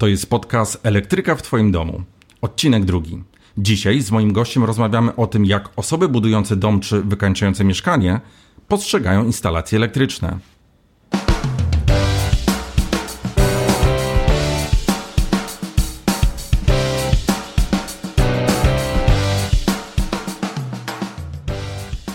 [0.00, 2.02] To jest podcast Elektryka w Twoim domu.
[2.40, 3.22] Odcinek drugi.
[3.58, 8.20] Dzisiaj z moim gościem rozmawiamy o tym, jak osoby budujące dom czy wykańczające mieszkanie
[8.68, 10.38] postrzegają instalacje elektryczne.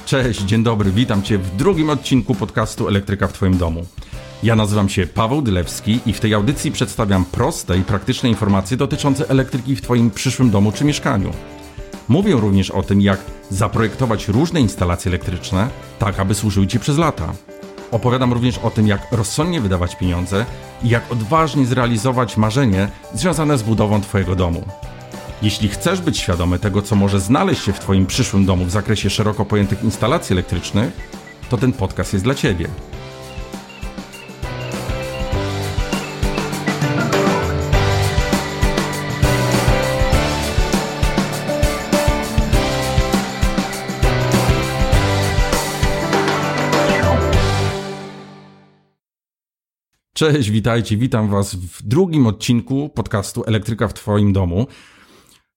[0.06, 3.86] Cześć, dzień dobry, witam Cię w drugim odcinku podcastu Elektryka w Twoim domu.
[4.46, 9.30] Ja nazywam się Paweł Dylewski i w tej audycji przedstawiam proste i praktyczne informacje dotyczące
[9.30, 11.32] elektryki w Twoim przyszłym domu czy mieszkaniu.
[12.08, 13.20] Mówię również o tym, jak
[13.50, 15.70] zaprojektować różne instalacje elektryczne,
[16.00, 17.34] tak aby służyły Ci przez lata.
[17.92, 20.46] Opowiadam również o tym, jak rozsądnie wydawać pieniądze
[20.84, 24.64] i jak odważnie zrealizować marzenie związane z budową Twojego domu.
[25.42, 29.10] Jeśli chcesz być świadomy tego, co może znaleźć się w Twoim przyszłym domu w zakresie
[29.10, 30.92] szeroko pojętych instalacji elektrycznych,
[31.50, 32.68] to ten podcast jest dla Ciebie.
[50.18, 54.68] Cześć, witajcie, witam Was w drugim odcinku podcastu Elektryka w Twoim domu.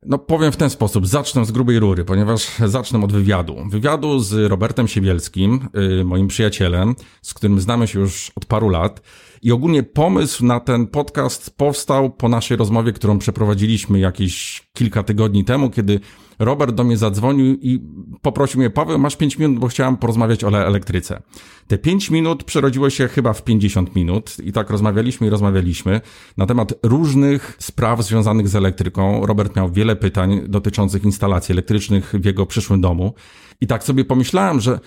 [0.07, 3.57] No powiem w ten sposób, zacznę z grubej rury, ponieważ zacznę od wywiadu.
[3.71, 9.03] Wywiadu z Robertem Siebielskim, yy, moim przyjacielem, z którym znamy się już od paru lat.
[9.43, 15.45] I ogólnie pomysł na ten podcast powstał po naszej rozmowie, którą przeprowadziliśmy jakieś kilka tygodni
[15.45, 16.01] temu, kiedy
[16.39, 17.81] Robert do mnie zadzwonił i
[18.23, 21.23] poprosił mnie, Paweł, masz 5 minut, bo chciałem porozmawiać o elektryce.
[21.69, 26.01] Te 5 minut przerodziło się chyba w 50 minut i tak rozmawialiśmy i rozmawialiśmy
[26.37, 29.27] na temat różnych spraw związanych z elektryką.
[29.27, 33.15] Robert miał wiele pytań dotyczących instalacji elektrycznych w jego przyszłym domu.
[33.61, 34.81] I tak sobie pomyślałem, że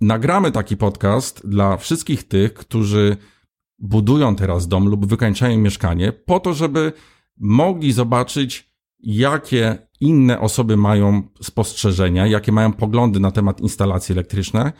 [0.00, 3.16] nagramy taki podcast dla wszystkich tych, którzy
[3.78, 6.92] budują teraz dom lub wykańczają mieszkanie, po to, żeby
[7.36, 14.72] mogli zobaczyć, jakie inne osoby mają spostrzeżenia, jakie mają poglądy na temat instalacji elektrycznej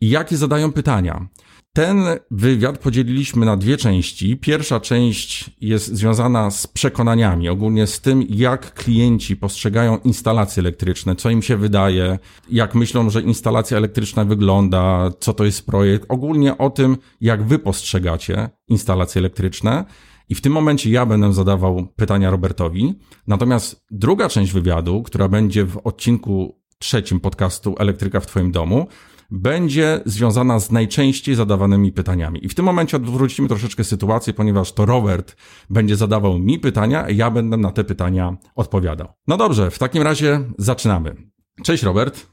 [0.00, 1.28] i jakie zadają pytania.
[1.76, 4.36] Ten wywiad podzieliliśmy na dwie części.
[4.36, 11.30] Pierwsza część jest związana z przekonaniami, ogólnie z tym, jak klienci postrzegają instalacje elektryczne, co
[11.30, 12.18] im się wydaje,
[12.50, 17.58] jak myślą, że instalacja elektryczna wygląda, co to jest projekt, ogólnie o tym, jak wy
[17.58, 19.84] postrzegacie instalacje elektryczne.
[20.28, 22.94] I w tym momencie ja będę zadawał pytania Robertowi.
[23.26, 28.86] Natomiast druga część wywiadu, która będzie w odcinku trzecim podcastu Elektryka w Twoim domu,
[29.30, 32.44] będzie związana z najczęściej zadawanymi pytaniami.
[32.44, 35.36] I w tym momencie odwrócimy troszeczkę sytuację, ponieważ to Robert
[35.70, 39.08] będzie zadawał mi pytania, a ja będę na te pytania odpowiadał.
[39.26, 41.16] No dobrze, w takim razie zaczynamy.
[41.62, 42.26] Cześć Robert.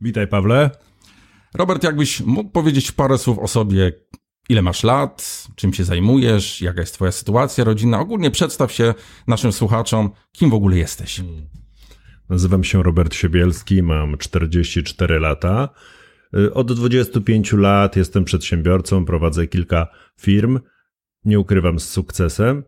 [0.00, 0.70] Witaj Pawle.
[1.54, 3.92] Robert, jakbyś mógł powiedzieć parę słów o sobie,
[4.48, 8.00] ile masz lat, czym się zajmujesz, jaka jest twoja sytuacja rodzinna.
[8.00, 8.94] Ogólnie przedstaw się
[9.26, 11.16] naszym słuchaczom, kim w ogóle jesteś.
[11.16, 11.46] Hmm.
[12.28, 15.68] Nazywam się Robert Siebielski, mam 44 lata.
[16.36, 19.86] Y, od 25 lat jestem przedsiębiorcą, prowadzę kilka
[20.20, 20.60] firm.
[21.24, 22.64] Nie ukrywam z sukcesem.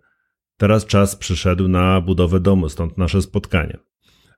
[0.57, 3.79] Teraz czas przyszedł na budowę domu, stąd nasze spotkanie.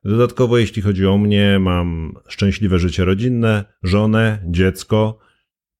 [0.03, 5.19] Dodatkowo, jeśli chodzi o mnie, mam szczęśliwe życie rodzinne, żonę, dziecko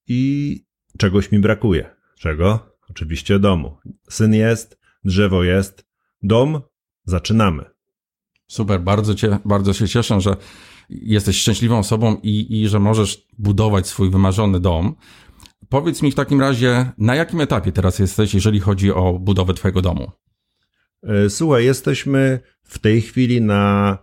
[0.07, 0.61] i
[0.97, 1.95] czegoś mi brakuje.
[2.19, 2.75] Czego?
[2.89, 3.77] Oczywiście domu.
[4.09, 5.87] Syn jest, drzewo jest,
[6.23, 6.61] dom,
[7.03, 7.65] zaczynamy.
[8.47, 10.35] Super, bardzo, cię, bardzo się cieszę, że
[10.89, 14.95] jesteś szczęśliwą osobą i, i że możesz budować swój wymarzony dom.
[15.69, 19.81] Powiedz mi w takim razie, na jakim etapie teraz jesteś, jeżeli chodzi o budowę Twojego
[19.81, 20.11] domu?
[21.03, 23.97] E, słuchaj, jesteśmy w tej chwili na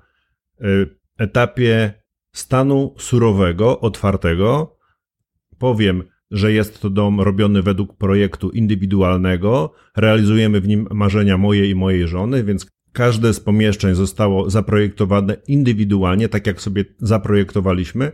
[0.60, 0.64] e,
[1.18, 2.02] etapie
[2.34, 4.76] stanu surowego, otwartego.
[5.58, 9.72] Powiem, że jest to dom robiony według projektu indywidualnego.
[9.96, 16.28] Realizujemy w nim marzenia moje i mojej żony, więc każde z pomieszczeń zostało zaprojektowane indywidualnie,
[16.28, 18.12] tak jak sobie zaprojektowaliśmy.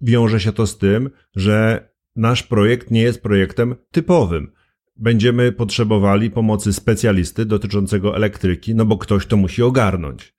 [0.00, 4.52] Wiąże się to z tym, że nasz projekt nie jest projektem typowym.
[4.96, 10.34] Będziemy potrzebowali pomocy specjalisty dotyczącego elektryki, no bo ktoś to musi ogarnąć.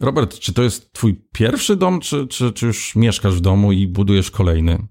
[0.00, 3.86] Robert, czy to jest twój pierwszy dom, czy, czy, czy już mieszkasz w domu i
[3.86, 4.86] budujesz kolejny?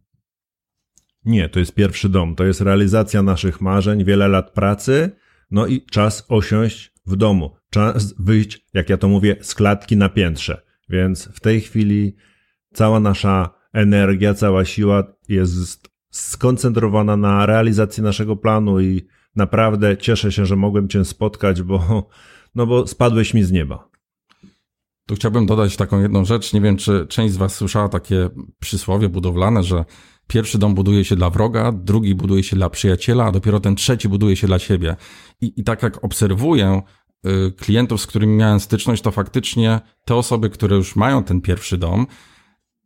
[1.26, 2.36] Nie, to jest pierwszy dom.
[2.36, 5.12] To jest realizacja naszych marzeń, wiele lat pracy,
[5.52, 7.56] no i czas osiąść w domu.
[7.74, 10.62] Czas wyjść, jak ja to mówię, z klatki na piętrze.
[10.90, 12.16] Więc w tej chwili
[12.74, 19.02] cała nasza energia, cała siła jest skoncentrowana na realizacji naszego planu i
[19.36, 22.10] naprawdę cieszę się, że mogłem Cię spotkać, bo,
[22.56, 23.90] no bo spadłeś mi z nieba.
[25.08, 26.54] Tu chciałbym dodać taką jedną rzecz.
[26.54, 28.30] Nie wiem, czy część z Was słyszała takie
[28.60, 29.86] przysłowie budowlane, że
[30.32, 34.10] Pierwszy dom buduje się dla wroga, drugi buduje się dla przyjaciela, a dopiero ten trzeci
[34.10, 34.96] buduje się dla siebie.
[35.42, 36.82] I, i tak jak obserwuję
[37.58, 42.08] klientów, z którymi miałem styczność, to faktycznie te osoby, które już mają ten pierwszy dom,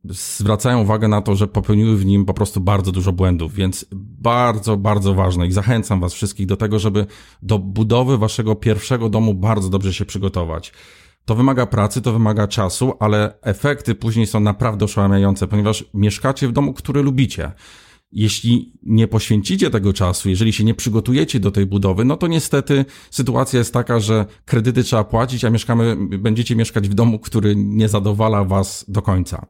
[0.09, 3.85] zwracają uwagę na to, że popełniły w nim po prostu bardzo dużo błędów, więc
[4.19, 7.05] bardzo, bardzo ważne i zachęcam Was wszystkich do tego, żeby
[7.41, 10.73] do budowy Waszego pierwszego domu bardzo dobrze się przygotować.
[11.25, 16.51] To wymaga pracy, to wymaga czasu, ale efekty później są naprawdę oszałamiające, ponieważ mieszkacie w
[16.51, 17.51] domu, który lubicie.
[18.15, 22.85] Jeśli nie poświęcicie tego czasu, jeżeli się nie przygotujecie do tej budowy, no to niestety
[23.11, 27.89] sytuacja jest taka, że kredyty trzeba płacić, a mieszkamy, będziecie mieszkać w domu, który nie
[27.89, 29.45] zadowala was do końca.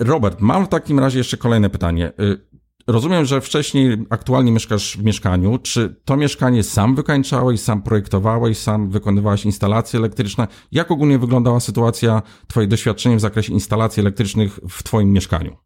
[0.00, 2.12] Robert, mam w takim razie jeszcze kolejne pytanie.
[2.20, 2.46] Y,
[2.86, 5.58] rozumiem, że wcześniej aktualnie mieszkasz w mieszkaniu.
[5.58, 10.48] Czy to mieszkanie sam wykańczałeś, sam projektowałeś, sam wykonywałeś instalacje elektryczne?
[10.72, 15.56] Jak ogólnie wyglądała sytuacja, twoje doświadczenie w zakresie instalacji elektrycznych w twoim mieszkaniu?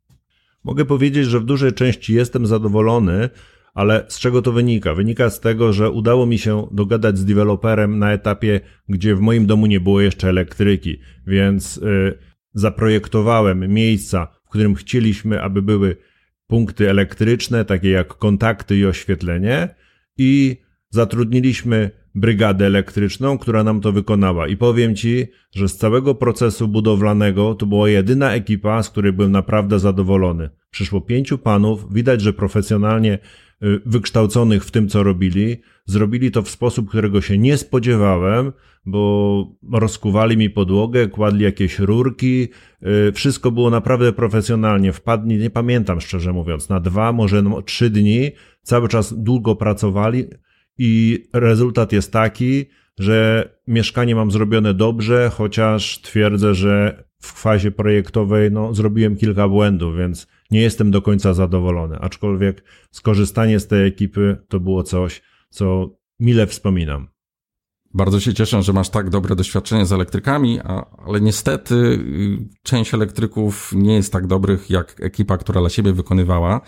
[0.64, 3.28] Mogę powiedzieć, że w dużej części jestem zadowolony,
[3.75, 4.94] ale z czego to wynika?
[4.94, 9.46] Wynika z tego, że udało mi się dogadać z deweloperem na etapie, gdzie w moim
[9.46, 12.19] domu nie było jeszcze elektryki, więc yy,
[12.55, 15.96] zaprojektowałem miejsca, w którym chcieliśmy, aby były
[16.46, 19.75] punkty elektryczne, takie jak kontakty i oświetlenie,
[20.19, 20.56] i
[20.90, 24.49] zatrudniliśmy brygadę elektryczną, która nam to wykonała.
[24.49, 29.32] I powiem Ci, że z całego procesu budowlanego to była jedyna ekipa, z której byłem
[29.32, 30.50] naprawdę zadowolony.
[30.70, 33.19] Przyszło pięciu panów, widać, że profesjonalnie
[33.62, 35.56] y, wykształconych w tym, co robili.
[35.87, 38.52] Zrobili to w sposób, którego się nie spodziewałem,
[38.87, 42.49] bo rozkuwali mi podłogę, kładli jakieś rurki.
[43.08, 44.93] Y, wszystko było naprawdę profesjonalnie.
[44.93, 48.31] Wpadli, nie pamiętam szczerze mówiąc, na dwa, może trzy dni.
[48.62, 50.25] Cały czas długo pracowali
[50.78, 52.66] i rezultat jest taki,
[52.98, 59.96] że mieszkanie mam zrobione dobrze, chociaż twierdzę, że w fazie projektowej no, zrobiłem kilka błędów,
[59.96, 61.98] więc nie jestem do końca zadowolony.
[61.98, 67.08] Aczkolwiek skorzystanie z tej ekipy to było coś, co mile wspominam.
[67.94, 72.94] Bardzo się cieszę, że masz tak dobre doświadczenie z elektrykami, a, ale niestety y, część
[72.94, 76.60] elektryków nie jest tak dobrych jak ekipa, która dla siebie wykonywała.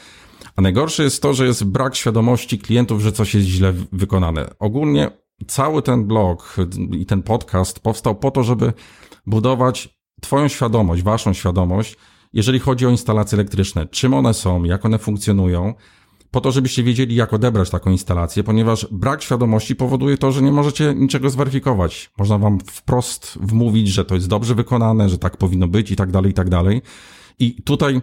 [0.56, 4.50] A najgorsze jest to, że jest brak świadomości klientów, że coś jest źle wykonane.
[4.58, 5.10] Ogólnie
[5.46, 6.56] cały ten blog
[6.92, 8.72] i ten podcast powstał po to, żeby
[9.26, 11.96] budować Twoją świadomość, Waszą świadomość,
[12.32, 13.86] jeżeli chodzi o instalacje elektryczne.
[13.86, 15.74] Czym one są, jak one funkcjonują,
[16.30, 20.52] po to, żebyście wiedzieli, jak odebrać taką instalację, ponieważ brak świadomości powoduje to, że nie
[20.52, 22.10] możecie niczego zweryfikować.
[22.18, 26.10] Można wam wprost wmówić, że to jest dobrze wykonane, że tak powinno być i tak
[26.10, 26.82] dalej, i tak dalej.
[27.40, 28.00] I tutaj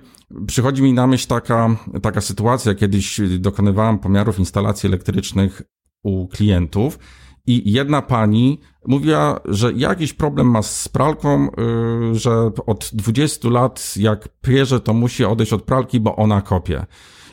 [0.48, 5.62] przychodzi mi na myśl taka, taka sytuacja, kiedyś dokonywałem pomiarów instalacji elektrycznych
[6.04, 7.00] u klientów
[7.48, 13.94] i jedna pani mówiła, że jakiś problem ma z pralką, yy, że od 20 lat
[13.98, 16.86] jak pierze, to musi odejść od pralki, bo ona kopie.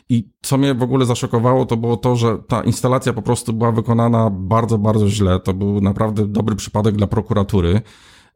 [0.09, 3.71] I co mnie w ogóle zaszokowało, to było to, że ta instalacja po prostu była
[3.71, 5.39] wykonana bardzo, bardzo źle.
[5.39, 7.81] To był naprawdę dobry przypadek dla prokuratury.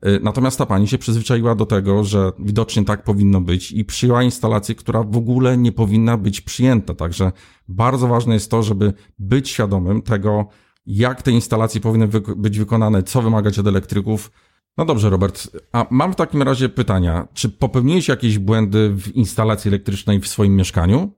[0.06, 4.24] Y, natomiast ta pani się przyzwyczaiła do tego, że widocznie tak powinno być i przyjęła
[4.24, 6.94] instalację, która w ogóle nie powinna być przyjęta.
[6.94, 7.32] Także
[7.68, 10.48] bardzo ważne jest to, żeby być świadomym tego,
[10.86, 14.32] jak te instalacje powinny być wykonane, co wymagać od elektryków.
[14.78, 17.28] No dobrze, Robert, a mam w takim razie pytania.
[17.34, 21.12] Czy popełniłeś jakieś błędy w instalacji elektrycznej w swoim mieszkaniu?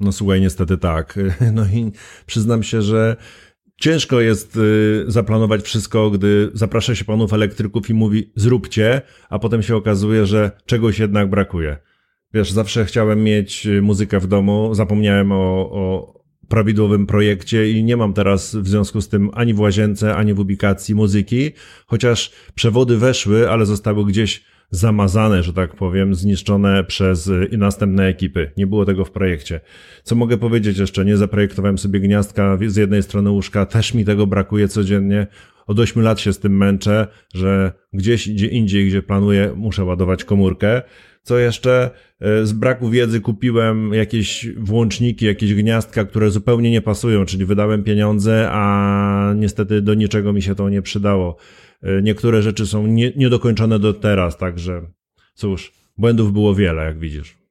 [0.00, 1.18] No słuchaj, niestety tak.
[1.52, 1.92] No i
[2.26, 3.16] przyznam się, że
[3.76, 9.62] ciężko jest y, zaplanować wszystko, gdy zaprasza się panów elektryków i mówi zróbcie, a potem
[9.62, 11.76] się okazuje, że czegoś jednak brakuje.
[12.34, 16.14] Wiesz, zawsze chciałem mieć y, muzykę w domu, zapomniałem o, o
[16.48, 20.40] prawidłowym projekcie i nie mam teraz w związku z tym ani w łazience, ani w
[20.40, 21.50] ubikacji muzyki,
[21.86, 28.50] chociaż przewody weszły, ale zostały gdzieś zamazane, że tak powiem, zniszczone przez y, następne ekipy.
[28.56, 29.60] Nie było tego w projekcie.
[30.02, 31.04] Co mogę powiedzieć jeszcze?
[31.04, 35.26] Nie zaprojektowałem sobie gniazdka z jednej strony łóżka, też mi tego brakuje codziennie.
[35.66, 40.24] Od 8 lat się z tym męczę, że gdzieś gdzie indziej, gdzie planuję, muszę ładować
[40.24, 40.82] komórkę.
[41.22, 41.90] Co jeszcze?
[42.42, 47.84] Y, z braku wiedzy kupiłem jakieś włączniki, jakieś gniazdka, które zupełnie nie pasują, czyli wydałem
[47.84, 51.36] pieniądze, a niestety do niczego mi się to nie przydało.
[51.84, 54.82] E, niektóre rzeczy są nie, niedokończone do teraz, także
[55.34, 57.44] cóż, błędów było wiele, jak widzisz.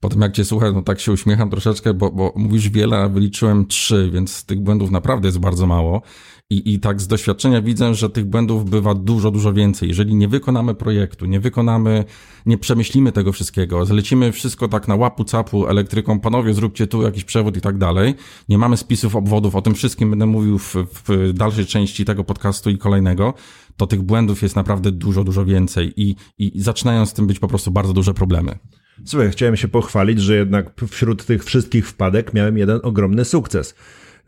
[0.00, 3.66] Potem jak cię słucham, no tak się uśmiecham troszeczkę, bo, bo mówisz wiele, a wyliczyłem
[3.66, 6.02] trzy, więc tych błędów naprawdę jest bardzo mało.
[6.50, 9.88] I, I tak z doświadczenia widzę, że tych błędów bywa dużo, dużo więcej.
[9.88, 12.04] Jeżeli nie wykonamy projektu, nie wykonamy,
[12.46, 17.24] nie przemyślimy tego wszystkiego, zlecimy wszystko tak na łapu capu elektryką, panowie zróbcie tu jakiś
[17.24, 18.14] przewód i tak dalej,
[18.48, 20.74] nie mamy spisów obwodów, o tym wszystkim będę mówił w,
[21.08, 23.34] w dalszej części tego podcastu i kolejnego,
[23.76, 27.48] to tych błędów jest naprawdę dużo, dużo więcej i, i zaczynają z tym być po
[27.48, 28.58] prostu bardzo duże problemy.
[29.04, 33.74] Słuchaj, chciałem się pochwalić, że jednak wśród tych wszystkich wpadek miałem jeden ogromny sukces.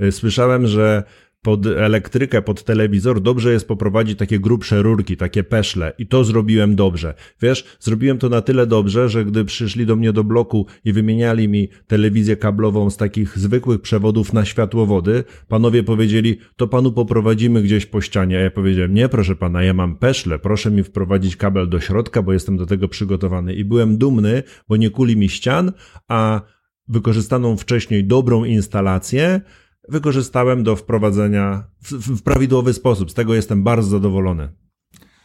[0.00, 1.04] Y, słyszałem, że
[1.42, 6.76] pod elektrykę, pod telewizor dobrze jest poprowadzić takie grubsze rurki, takie peszle i to zrobiłem
[6.76, 7.14] dobrze.
[7.40, 11.48] Wiesz, zrobiłem to na tyle dobrze, że gdy przyszli do mnie do bloku i wymieniali
[11.48, 17.86] mi telewizję kablową z takich zwykłych przewodów na światłowody, panowie powiedzieli, to panu poprowadzimy gdzieś
[17.86, 18.38] po ścianie.
[18.38, 22.22] A ja powiedziałem, nie proszę pana, ja mam peszle, proszę mi wprowadzić kabel do środka,
[22.22, 23.54] bo jestem do tego przygotowany.
[23.54, 25.72] I byłem dumny, bo nie kuli mi ścian,
[26.08, 26.40] a
[26.88, 29.40] wykorzystaną wcześniej dobrą instalację
[29.88, 33.10] wykorzystałem do wprowadzenia w, w prawidłowy sposób.
[33.10, 34.48] Z tego jestem bardzo zadowolony.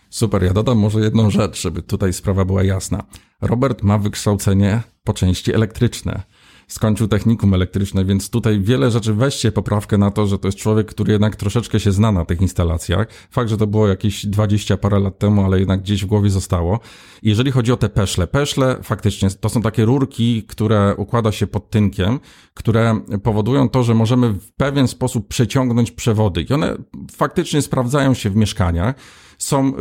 [0.09, 3.03] Super, ja dodam może jedną rzecz, żeby tutaj sprawa była jasna.
[3.41, 6.23] Robert ma wykształcenie po części elektryczne
[6.67, 10.87] skończył technikum elektryczne, więc tutaj wiele rzeczy weźcie poprawkę na to, że to jest człowiek,
[10.87, 13.07] który jednak troszeczkę się zna na tych instalacjach.
[13.31, 16.79] Fakt, że to było jakieś 20 parę lat temu, ale jednak gdzieś w głowie zostało.
[17.23, 21.69] Jeżeli chodzi o te peszle, peszle faktycznie to są takie rurki, które układa się pod
[21.69, 22.19] tynkiem,
[22.53, 26.77] które powodują to, że możemy w pewien sposób przeciągnąć przewody i one
[27.11, 28.95] faktycznie sprawdzają się w mieszkaniach
[29.37, 29.73] są, y,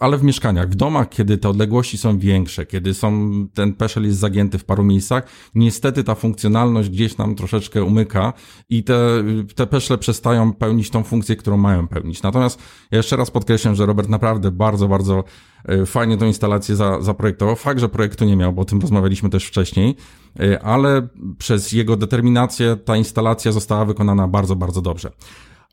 [0.00, 4.18] ale w mieszkaniach, w domach, kiedy te odległości są większe, kiedy są, ten peszel jest
[4.18, 8.32] zagięty w paru miejscach, niestety ta funkcjonalność gdzieś nam troszeczkę umyka
[8.68, 8.98] i te,
[9.54, 12.22] te peszle przestają pełnić tą funkcję, którą mają pełnić.
[12.22, 15.24] Natomiast ja jeszcze raz podkreślam, że Robert naprawdę bardzo, bardzo
[15.70, 17.56] y, fajnie tą instalację za, zaprojektował.
[17.56, 19.96] Fakt, że projektu nie miał, bo o tym rozmawialiśmy też wcześniej,
[20.40, 25.10] y, ale przez jego determinację ta instalacja została wykonana bardzo, bardzo dobrze.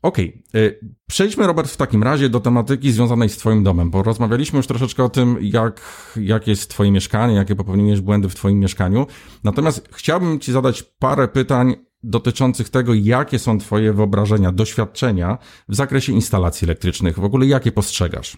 [0.02, 0.78] Okej, okay.
[1.08, 5.04] przejdźmy Robert w takim razie do tematyki związanej z Twoim domem, bo rozmawialiśmy już troszeczkę
[5.04, 5.80] o tym, jak,
[6.16, 9.06] jak jest Twoje mieszkanie, jakie popełniłeś błędy w Twoim mieszkaniu.
[9.44, 15.38] Natomiast chciałbym Ci zadać parę pytań dotyczących tego, jakie są Twoje wyobrażenia, doświadczenia
[15.68, 17.18] w zakresie instalacji elektrycznych.
[17.18, 18.36] W ogóle jakie postrzegasz?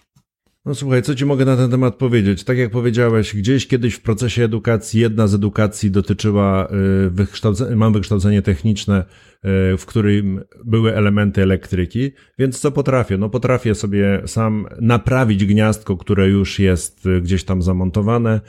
[0.65, 2.43] No słuchaj, co ci mogę na ten temat powiedzieć?
[2.43, 6.67] Tak jak powiedziałeś, gdzieś kiedyś w procesie edukacji jedna z edukacji dotyczyła,
[7.05, 13.17] y, wykształcenia, mam wykształcenie techniczne, y, w którym były elementy elektryki, więc co potrafię?
[13.17, 18.41] No potrafię sobie sam naprawić gniazdko, które już jest y, gdzieś tam zamontowane,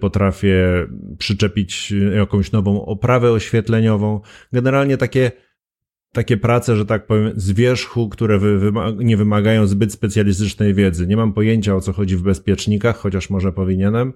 [0.00, 0.86] potrafię
[1.18, 4.20] przyczepić jakąś nową oprawę oświetleniową.
[4.52, 5.32] Generalnie takie
[6.12, 11.06] takie prace, że tak powiem, z wierzchu, które wy, nie wymagają zbyt specjalistycznej wiedzy.
[11.06, 14.12] Nie mam pojęcia o co chodzi w bezpiecznikach, chociaż może powinienem.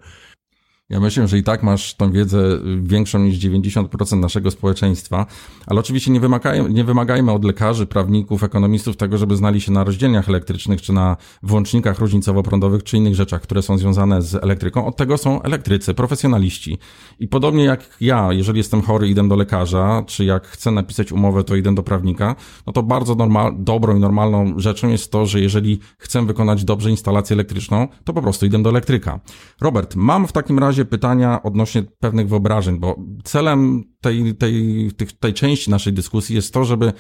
[0.91, 5.27] Ja myślę, że i tak masz tą wiedzę większą niż 90% naszego społeczeństwa,
[5.67, 9.85] ale oczywiście nie, wymagajmy, nie wymagajmy od lekarzy, prawników, ekonomistów tego, żeby znali się na
[9.85, 14.87] rozdzielniach elektrycznych, czy na włącznikach różnicowo-prądowych, czy innych rzeczach, które są związane z elektryką.
[14.87, 16.79] Od tego są elektrycy, profesjonaliści.
[17.19, 21.45] I podobnie jak ja, jeżeli jestem chory, idę do lekarza, czy jak chcę napisać umowę,
[21.45, 22.37] to idę do prawnika,
[22.67, 26.91] no to bardzo normal, dobrą i normalną rzeczą jest to, że jeżeli chcę wykonać dobrze
[26.91, 29.21] instalację elektryczną, to po prostu idę do elektryka.
[29.61, 34.91] Robert, mam w takim razie razie pytania odnośnie pewnych wyobrażeń, bo celem tej, tej,
[35.21, 36.93] tej, części naszej dyskusji jest to, żeby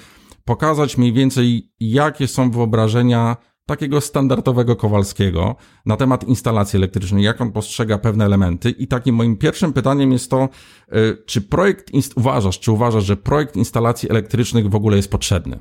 [0.45, 7.52] pokazać mniej więcej, jakie są wyobrażenia takiego standardowego Kowalskiego na temat instalacji elektrycznej, jak on
[7.52, 8.71] postrzega pewne elementy.
[8.71, 10.49] I takim moim pierwszym pytaniem jest to,
[10.93, 15.59] y, czy projekt, uważasz, czy uważasz, że projekt instalacji elektrycznych w ogóle jest potrzebny?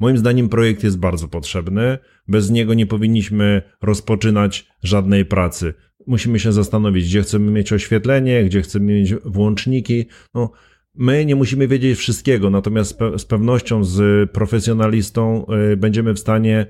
[0.00, 1.98] Moim zdaniem projekt jest bardzo potrzebny.
[2.28, 5.74] Bez niego nie powinniśmy rozpoczynać żadnej pracy
[6.06, 10.06] musimy się zastanowić, gdzie chcemy mieć oświetlenie, gdzie chcemy mieć włączniki.
[10.34, 10.50] No,
[10.94, 16.66] my nie musimy wiedzieć wszystkiego, natomiast z pewnością z profesjonalistą y, będziemy w stanie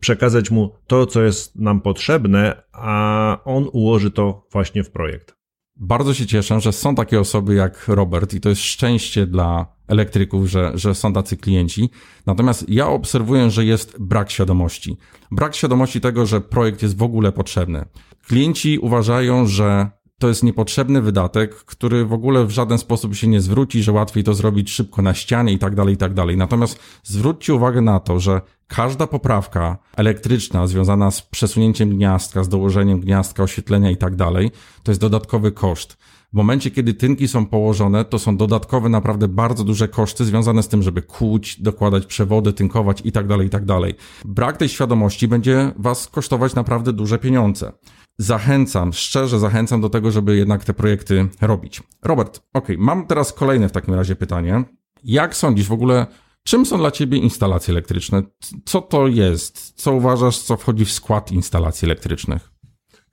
[0.00, 5.43] przekazać mu to, co jest nam potrzebne, a on ułoży to właśnie w projekt.
[5.76, 10.46] Bardzo się cieszę, że są takie osoby jak Robert i to jest szczęście dla elektryków,
[10.46, 11.90] że, że są tacy klienci.
[12.26, 14.96] Natomiast ja obserwuję, że jest brak świadomości.
[15.30, 17.84] Brak świadomości tego, że projekt jest w ogóle potrzebny.
[18.26, 23.40] Klienci uważają, że to jest niepotrzebny wydatek, który w ogóle w żaden sposób się nie
[23.40, 26.36] zwróci, że łatwiej to zrobić szybko na ścianie i tak dalej, i tak dalej.
[26.36, 33.00] Natomiast zwróćcie uwagę na to, że każda poprawka elektryczna związana z przesunięciem gniazdka, z dołożeniem
[33.00, 34.50] gniazdka, oświetlenia i tak dalej,
[34.82, 35.96] to jest dodatkowy koszt.
[36.32, 40.68] W momencie, kiedy tynki są położone, to są dodatkowe, naprawdę bardzo duże koszty związane z
[40.68, 43.94] tym, żeby kłuć, dokładać przewody, tynkować i tak dalej, i tak dalej.
[44.24, 47.72] Brak tej świadomości będzie Was kosztować naprawdę duże pieniądze.
[48.18, 51.82] Zachęcam, szczerze zachęcam do tego, żeby jednak te projekty robić.
[52.02, 54.64] Robert, ok, mam teraz kolejne w takim razie pytanie.
[55.04, 56.06] Jak sądzisz w ogóle,
[56.42, 58.22] czym są dla Ciebie instalacje elektryczne?
[58.64, 59.72] Co to jest?
[59.76, 62.50] Co uważasz, co wchodzi w skład instalacji elektrycznych?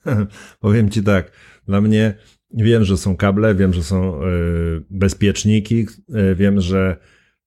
[0.59, 1.31] Powiem Ci tak,
[1.67, 2.15] dla mnie
[2.53, 4.27] Wiem, że są kable, wiem, że są e,
[4.89, 6.97] bezpieczniki, e, wiem, że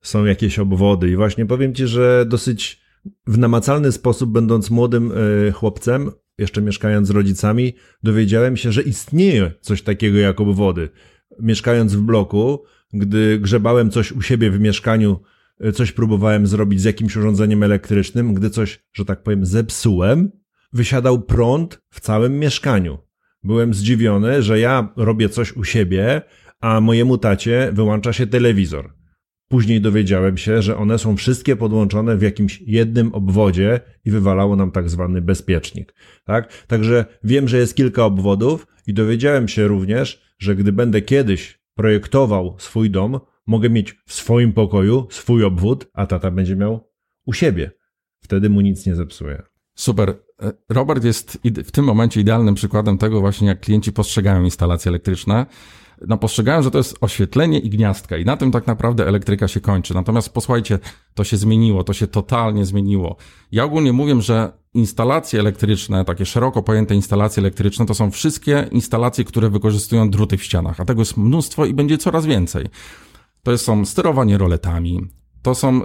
[0.02, 2.80] są jakieś obwody i właśnie powiem Ci, że dosyć
[3.26, 5.12] w namacalny sposób, będąc młodym
[5.48, 10.88] e, chłopcem, jeszcze mieszkając z rodzicami, dowiedziałem się, że istnieje coś takiego jak obwody.
[11.40, 15.20] Mieszkając w bloku, gdy grzebałem coś u siebie w mieszkaniu,
[15.60, 20.30] e, coś próbowałem zrobić z jakimś urządzeniem elektrycznym, gdy coś, że tak powiem, zepsułem,
[20.72, 22.98] wysiadał prąd w całym mieszkaniu.
[23.42, 26.22] Byłem zdziwiony, że ja robię coś u siebie,
[26.60, 29.03] a mojemu tacie wyłącza się telewizor.
[29.48, 34.70] Później dowiedziałem się, że one są wszystkie podłączone w jakimś jednym obwodzie i wywalało nam
[34.70, 35.94] tak zwany bezpiecznik.
[36.24, 36.64] Tak?
[36.66, 42.56] Także wiem, że jest kilka obwodów i dowiedziałem się również, że gdy będę kiedyś projektował
[42.58, 46.90] swój dom, mogę mieć w swoim pokoju swój obwód, a tata będzie miał
[47.26, 47.70] u siebie.
[48.20, 49.42] Wtedy mu nic nie zepsuje.
[49.74, 50.14] Super.
[50.42, 55.46] E, Robert jest w tym momencie idealnym przykładem tego właśnie, jak klienci postrzegają instalacje elektryczne
[56.06, 59.60] no postrzegają, że to jest oświetlenie i gniazdka i na tym tak naprawdę elektryka się
[59.60, 59.94] kończy.
[59.94, 60.78] Natomiast posłuchajcie,
[61.14, 63.16] to się zmieniło, to się totalnie zmieniło.
[63.52, 69.24] Ja ogólnie mówię, że instalacje elektryczne, takie szeroko pojęte instalacje elektryczne, to są wszystkie instalacje,
[69.24, 72.66] które wykorzystują druty w ścianach, a tego jest mnóstwo i będzie coraz więcej.
[73.42, 75.00] To są sterowanie roletami,
[75.42, 75.82] to są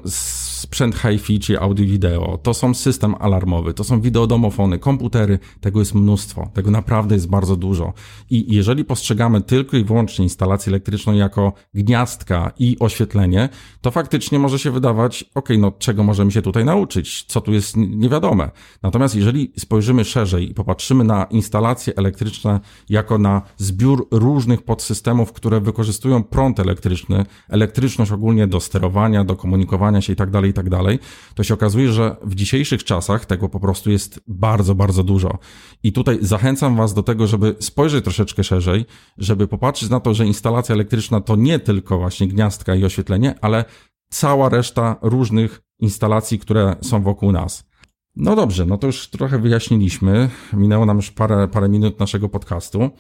[0.60, 6.50] sprzęt hi-fi czy audio-wideo, to są system alarmowy, to są wideodomofony, komputery, tego jest mnóstwo,
[6.54, 7.94] tego naprawdę jest bardzo dużo.
[8.30, 13.50] I jeżeli postrzegamy tylko i wyłącznie instalację elektryczną jako gniazdka i oświetlenie,
[13.82, 17.78] to faktycznie może się wydawać, ok, no czego możemy się tutaj nauczyć, co tu jest
[17.78, 18.52] niewiadome.
[18.84, 25.62] Natomiast jeżeli spojrzymy szerzej i popatrzymy na instalacje elektryczne jako na zbiór różnych podsystemów, które
[25.62, 30.70] wykorzystują prąd elektryczny, elektryczność ogólnie do sterowania, do komunikowania się i tak dalej, i tak
[30.70, 31.00] dalej,
[31.36, 35.38] to się okazuje, że w dzisiejszych czasach tego po prostu jest bardzo, bardzo dużo.
[35.84, 38.86] I tutaj zachęcam Was do tego, żeby spojrzeć troszeczkę szerzej,
[39.18, 43.66] żeby popatrzeć na to, że instalacja elektryczna to nie tylko właśnie gniazdka i oświetlenie, ale
[44.10, 47.70] cała reszta różnych instalacji, które są wokół nas.
[48.16, 50.30] No dobrze, no to już trochę wyjaśniliśmy.
[50.54, 52.78] Minęło nam już parę, parę minut naszego podcastu.
[52.82, 52.94] Okej,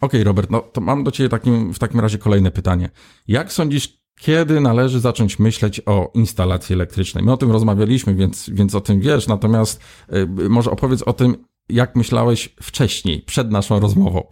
[0.00, 2.90] okay, Robert, no to mam do Ciebie takim, w takim razie kolejne pytanie.
[3.28, 7.24] Jak sądzisz, kiedy należy zacząć myśleć o instalacji elektrycznej?
[7.24, 9.80] My o tym rozmawialiśmy, więc, więc o tym wiesz, natomiast
[10.12, 11.36] y, może opowiedz o tym,
[11.68, 14.22] jak myślałeś wcześniej, przed naszą rozmową.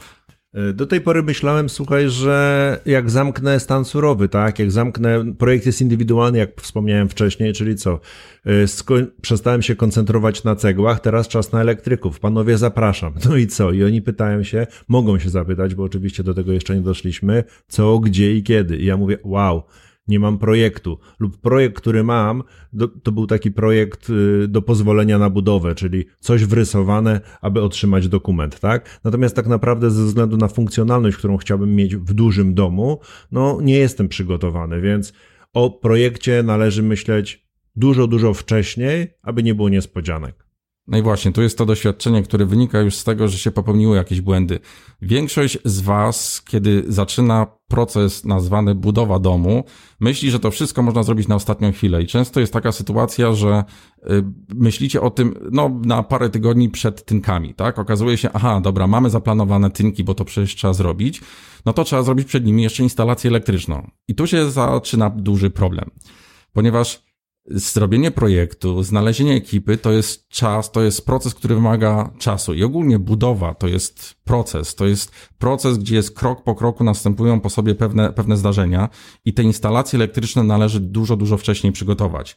[0.55, 5.67] E, do tej pory myślałem, słuchaj, że jak zamknę stan surowy, tak, jak zamknę, projekt
[5.67, 8.01] jest indywidualny, jak wspomniałem wcześniej, czyli co,
[8.47, 8.51] e,
[9.21, 13.15] przestałem się koncentrować na cegłach, teraz czas na elektryków, panowie zapraszam.
[13.29, 13.73] No i co?
[13.73, 17.99] I oni pytają się, mogą się zapytać, bo oczywiście do tego jeszcze nie doszliśmy, co,
[17.99, 18.77] gdzie i kiedy.
[18.77, 19.63] I ja mówię, wow,
[20.09, 22.43] nie mam projektu, lub projekt, który mam,
[23.03, 28.61] to był taki projekt y, do pozwolenia na budowę, czyli coś wrysowane, aby otrzymać dokument,
[28.61, 29.01] tak?
[29.05, 33.01] Natomiast tak naprawdę ze względu na funkcjonalność, którą chciałbym mieć w dużym domu,
[33.33, 35.13] no nie jestem przygotowany, więc
[35.53, 40.44] o projekcie należy myśleć dużo, dużo wcześniej, aby nie było niespodzianek.
[40.87, 43.97] No i właśnie, tu jest to doświadczenie, które wynika już z tego, że się popełniły
[43.97, 44.59] jakieś błędy.
[45.03, 49.65] Większość z Was, kiedy zaczyna proces nazwany budowa domu,
[50.01, 52.03] myśli, że to wszystko można zrobić na ostatnią chwilę.
[52.03, 53.65] I często jest taka sytuacja, że
[53.99, 57.79] y, myślicie o tym, no, na parę tygodni przed tynkami, tak?
[57.79, 61.21] Okazuje się, aha, dobra, mamy zaplanowane tynki, bo to przecież trzeba zrobić.
[61.67, 63.91] No to trzeba zrobić przed nimi jeszcze instalację elektryczną.
[64.09, 65.91] I tu się zaczyna duży problem.
[66.53, 67.04] Ponieważ
[67.47, 72.55] zrobienie projektu, znalezienie ekipy to jest czas, to jest proces, który wymaga czasu.
[72.55, 74.75] I ogólnie budowa to jest proces.
[74.75, 78.89] To jest proces, gdzie jest krok po kroku następują po sobie pewne, pewne zdarzenia
[79.25, 82.37] i te instalacje elektryczne należy dużo, dużo wcześniej przygotować.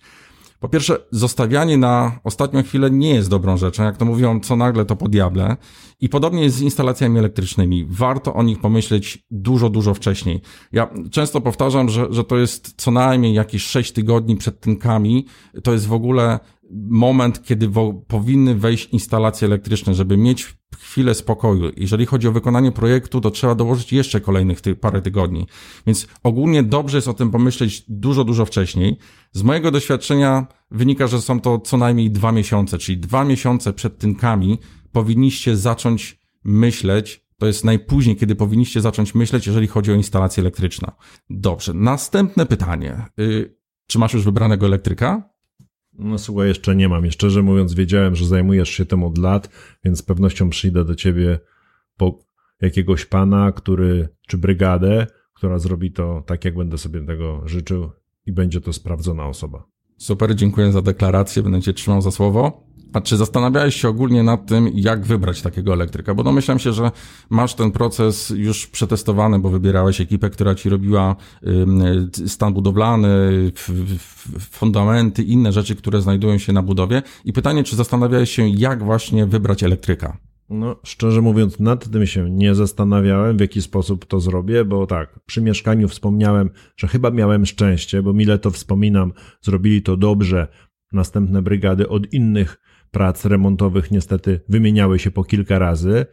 [0.59, 3.83] Po pierwsze, zostawianie na ostatnią chwilę nie jest dobrą rzeczą.
[3.83, 5.57] Jak to mówią, co nagle to po diable.
[5.99, 7.85] I podobnie jest z instalacjami elektrycznymi.
[7.89, 10.41] Warto o nich pomyśleć dużo, dużo wcześniej.
[10.71, 15.25] Ja często powtarzam, że, że to jest co najmniej jakieś 6 tygodni przed tynkami.
[15.63, 16.39] To jest w ogóle
[16.71, 17.69] moment, kiedy
[18.07, 21.71] powinny wejść instalacje elektryczne, żeby mieć chwilę spokoju.
[21.77, 25.47] Jeżeli chodzi o wykonanie projektu, to trzeba dołożyć jeszcze kolejnych ty parę tygodni.
[25.87, 28.97] Więc ogólnie dobrze jest o tym pomyśleć dużo, dużo wcześniej.
[29.31, 33.97] Z mojego doświadczenia wynika, że są to co najmniej dwa miesiące, czyli dwa miesiące przed
[33.97, 34.59] tynkami
[34.91, 40.91] powinniście zacząć myśleć, to jest najpóźniej, kiedy powinniście zacząć myśleć, jeżeli chodzi o instalację elektryczną.
[41.29, 43.05] Dobrze, następne pytanie.
[43.17, 45.36] Yy, czy masz już wybranego elektryka?
[45.97, 47.11] No słuchaj, jeszcze nie mam.
[47.11, 49.49] Szczerze mówiąc, wiedziałem, że zajmujesz się tym od lat,
[49.83, 51.39] więc z pewnością przyjdę do ciebie
[51.97, 52.19] po
[52.61, 57.91] jakiegoś pana, który, czy brygadę, która zrobi to tak, jak będę sobie tego życzył
[58.25, 59.63] i będzie to sprawdzona osoba.
[59.97, 62.66] Super, dziękuję za deklarację, będę cię trzymał za słowo.
[62.93, 66.15] A czy zastanawiałeś się ogólnie nad tym, jak wybrać takiego elektryka?
[66.15, 66.91] Bo domyślam się, że
[67.29, 71.15] masz ten proces już przetestowany, bo wybierałeś ekipę, która ci robiła
[72.27, 73.51] stan budowlany,
[74.39, 77.01] fundamenty, inne rzeczy, które znajdują się na budowie.
[77.25, 80.17] I pytanie, czy zastanawiałeś się, jak właśnie wybrać elektryka?
[80.49, 85.19] No, szczerze mówiąc, nad tym się nie zastanawiałem, w jaki sposób to zrobię, bo tak,
[85.25, 90.47] przy mieszkaniu wspomniałem, że chyba miałem szczęście, bo mile to wspominam, zrobili to dobrze.
[90.91, 92.57] Następne brygady od innych
[92.91, 96.05] prac remontowych niestety wymieniały się po kilka razy,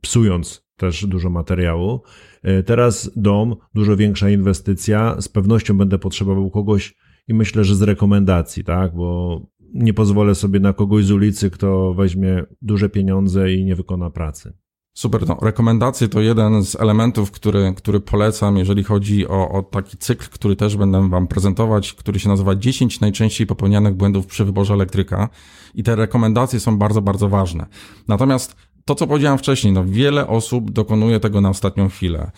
[0.00, 2.00] psując też dużo materiału.
[2.42, 6.94] E, teraz dom, dużo większa inwestycja, z pewnością będę potrzebował kogoś
[7.28, 9.40] i myślę, że z rekomendacji, tak, bo
[9.74, 14.52] nie pozwolę sobie na kogoś z ulicy, kto weźmie duże pieniądze i nie wykona pracy.
[14.98, 19.96] Super, no, rekomendacje to jeden z elementów, który, który polecam, jeżeli chodzi o, o taki
[19.96, 24.74] cykl, który też będę Wam prezentować, który się nazywa 10 najczęściej popełnianych błędów przy wyborze
[24.74, 25.28] elektryka.
[25.74, 27.66] I te rekomendacje są bardzo, bardzo ważne.
[28.08, 32.30] Natomiast to, co powiedziałem wcześniej, no wiele osób dokonuje tego na ostatnią chwilę.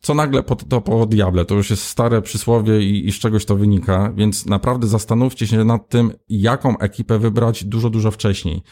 [0.00, 3.44] Co nagle po, to po diable, to już jest stare przysłowie i, i z czegoś
[3.44, 8.62] to wynika, więc naprawdę zastanówcie się nad tym, jaką ekipę wybrać dużo, dużo wcześniej.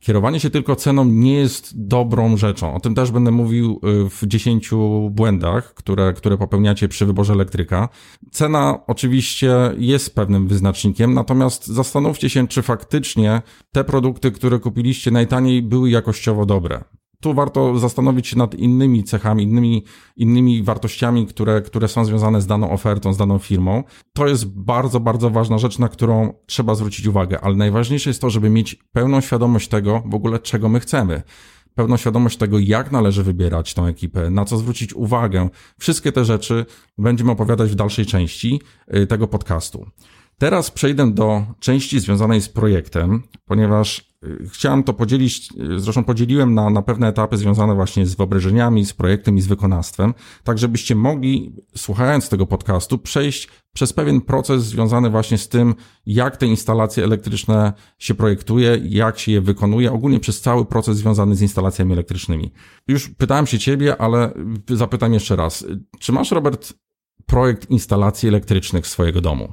[0.00, 2.74] Kierowanie się tylko ceną nie jest dobrą rzeczą.
[2.74, 4.70] O tym też będę mówił y, w 10
[5.10, 7.88] błędach, które, które popełniacie przy wyborze elektryka.
[8.30, 15.62] Cena oczywiście jest pewnym wyznacznikiem, natomiast zastanówcie się, czy faktycznie te produkty, które kupiliście najtaniej,
[15.62, 16.84] były jakościowo dobre
[17.22, 19.84] tu warto zastanowić się nad innymi cechami, innymi,
[20.16, 23.84] innymi wartościami, które, które są związane z daną ofertą, z daną firmą.
[24.12, 28.30] To jest bardzo, bardzo ważna rzecz, na którą trzeba zwrócić uwagę, ale najważniejsze jest to,
[28.30, 31.22] żeby mieć pełną świadomość tego, w ogóle czego my chcemy.
[31.74, 35.48] Pełną świadomość tego, jak należy wybierać tą ekipę, na co zwrócić uwagę.
[35.78, 36.66] Wszystkie te rzeczy
[36.98, 38.60] będziemy opowiadać w dalszej części
[38.94, 39.86] y, tego podcastu.
[40.38, 44.07] Teraz przejdę do części związanej z projektem, ponieważ
[44.52, 48.92] chciałem to podzielić, y, zresztą podzieliłem na, na pewne etapy związane właśnie z wyobrażeniami, z
[48.92, 55.10] projektem i z wykonawstwem, tak żebyście mogli, słuchając tego podcastu, przejść przez pewien proces związany
[55.10, 55.74] właśnie z tym,
[56.06, 61.36] jak te instalacje elektryczne się projektuje, jak się je wykonuje, ogólnie przez cały proces związany
[61.36, 62.52] z instalacjami elektrycznymi.
[62.88, 64.32] Już pytałem się ciebie, ale
[64.70, 65.66] zapytam jeszcze raz.
[65.98, 66.74] Czy masz, Robert,
[67.26, 69.52] projekt instalacji elektrycznych swojego domu?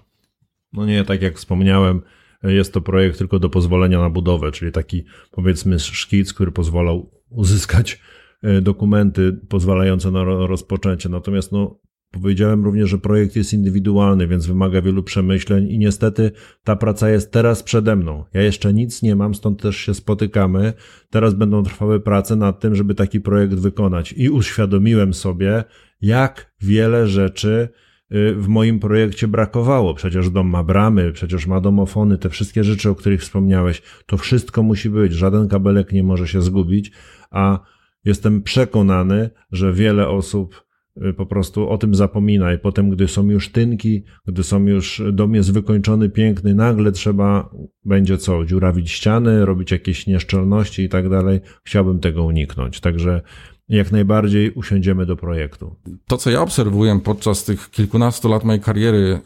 [0.73, 2.01] No nie, tak jak wspomniałem,
[2.45, 8.01] jest to projekt tylko do pozwolenia na budowę, czyli taki powiedzmy szkic, który pozwalał uzyskać
[8.43, 11.09] e, dokumenty pozwalające na rozpoczęcie.
[11.09, 11.79] Natomiast no,
[12.11, 16.31] powiedziałem również, że projekt jest indywidualny, więc wymaga wielu przemyśleń i niestety
[16.63, 18.23] ta praca jest teraz przede mną.
[18.33, 20.73] Ja jeszcze nic nie mam, stąd też się spotykamy.
[21.09, 25.63] Teraz będą trwały prace nad tym, żeby taki projekt wykonać i uświadomiłem sobie,
[26.01, 27.69] jak wiele rzeczy
[28.11, 29.93] w moim projekcie brakowało.
[29.93, 33.81] Przecież dom ma bramy, przecież ma domofony, te wszystkie rzeczy, o których wspomniałeś.
[34.05, 36.91] To wszystko musi być, żaden kabelek nie może się zgubić,
[37.31, 37.59] a
[38.05, 40.65] jestem przekonany, że wiele osób
[40.97, 45.01] y, po prostu o tym zapomina i potem, gdy są już tynki, gdy są już,
[45.13, 47.49] dom jest wykończony, piękny, nagle trzeba
[47.85, 51.39] będzie co, dziurawić ściany, robić jakieś nieszczelności i tak dalej.
[51.63, 52.79] Chciałbym tego uniknąć.
[52.79, 53.21] Także
[53.69, 55.75] jak najbardziej usiądziemy do projektu.
[56.07, 59.19] To, co ja obserwuję podczas tych kilkunastu lat mojej kariery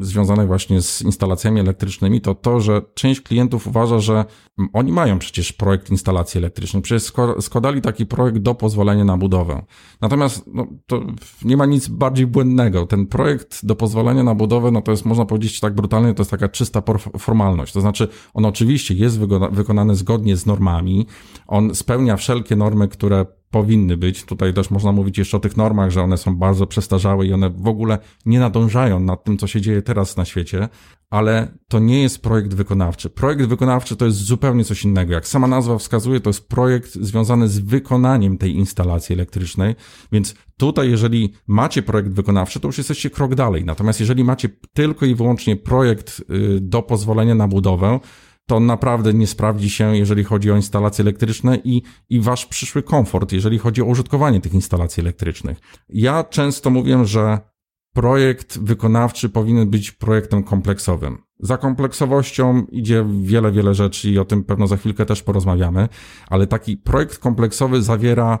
[0.00, 4.24] związanej właśnie z instalacjami elektrycznymi, to to, że część klientów uważa, że
[4.72, 9.62] oni mają przecież projekt instalacji elektrycznej, przecież składali taki projekt do pozwolenia na budowę.
[10.00, 11.00] Natomiast no, to
[11.44, 12.86] nie ma nic bardziej błędnego.
[12.86, 16.30] Ten projekt do pozwolenia na budowę, no to jest, można powiedzieć tak brutalnie, to jest
[16.30, 16.82] taka czysta
[17.18, 17.72] formalność.
[17.72, 19.18] To znaczy, on oczywiście jest
[19.52, 21.06] wykonany zgodnie z normami,
[21.46, 24.24] on spełnia wszelkie normy, które powinny być.
[24.24, 27.50] Tutaj też można mówić jeszcze o tych normach, że one są bardzo przestarzałe i one
[27.50, 30.68] w ogóle nie nadążają nad tym, co się dzieje teraz na świecie,
[31.10, 33.10] ale to nie jest projekt wykonawczy.
[33.10, 35.12] Projekt wykonawczy to jest zupełnie coś innego.
[35.12, 39.74] Jak sama nazwa wskazuje, to jest projekt związany z wykonaniem tej instalacji elektrycznej,
[40.12, 43.64] więc tutaj, jeżeli macie projekt wykonawczy, to już jesteście krok dalej.
[43.64, 48.00] Natomiast jeżeli macie tylko i wyłącznie projekt y, do pozwolenia na budowę,
[48.50, 53.32] to naprawdę nie sprawdzi się, jeżeli chodzi o instalacje elektryczne i, i wasz przyszły komfort,
[53.32, 55.58] jeżeli chodzi o użytkowanie tych instalacji elektrycznych.
[55.88, 57.38] Ja często mówię, że
[57.94, 61.18] projekt wykonawczy powinien być projektem kompleksowym.
[61.40, 65.88] Za kompleksowością idzie wiele, wiele rzeczy i o tym pewno za chwilkę też porozmawiamy,
[66.28, 68.38] ale taki projekt kompleksowy zawiera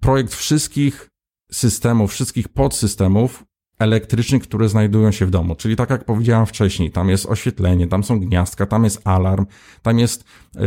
[0.00, 1.10] projekt wszystkich
[1.52, 3.44] systemów, wszystkich podsystemów,
[3.84, 5.54] elektrycznych, które znajdują się w domu.
[5.54, 9.46] Czyli tak jak powiedziałem wcześniej, tam jest oświetlenie, tam są gniazdka, tam jest alarm,
[9.82, 10.24] tam jest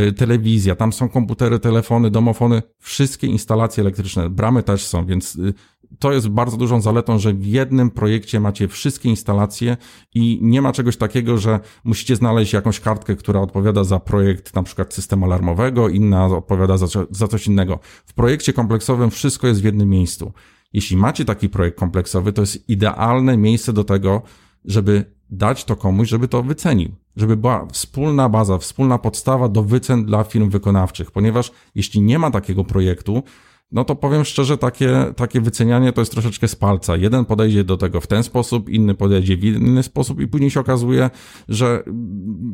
[0.08, 4.30] y, telewizja, tam są komputery, telefony, domofony, wszystkie instalacje elektryczne.
[4.30, 5.54] Bramy też są, więc y,
[6.00, 9.78] to jest bardzo dużą zaletą, że w jednym projekcie macie wszystkie instalacje
[10.16, 14.64] i nie ma czegoś takiego, że musicie znaleźć jakąś kartkę, która odpowiada za projekt na
[14.64, 17.80] przykład systemu alarmowego, inna odpowiada za, za coś innego.
[18.06, 20.34] W projekcie kompleksowym wszystko jest w jednym miejscu.
[20.74, 24.22] Jeśli macie taki projekt kompleksowy, to jest idealne miejsce do tego,
[24.66, 26.96] żeby dać to komuś, żeby to wycenił.
[27.16, 32.32] Żeby była wspólna baza, wspólna podstawa do wycen dla firm wykonawczych, ponieważ jeśli nie ma
[32.32, 33.24] takiego projektu,
[33.72, 36.96] no to powiem szczerze, takie, takie wycenianie to jest troszeczkę z palca.
[36.96, 40.60] Jeden podejdzie do tego w ten sposób, inny podejdzie w inny sposób i później się
[40.60, 41.10] okazuje,
[41.50, 41.84] że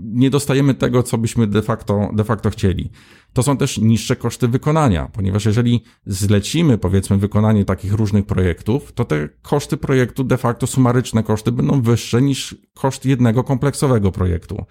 [0.04, 2.89] nie dostajemy tego, co byśmy de facto, de facto chcieli.
[3.34, 9.06] To są też niższe koszty wykonania, ponieważ jeżeli zlecimy, powiedzmy, wykonanie takich różnych projektów, to
[9.06, 14.65] te koszty projektu, de facto sumaryczne koszty będą wyższe niż koszt jednego kompleksowego projektu.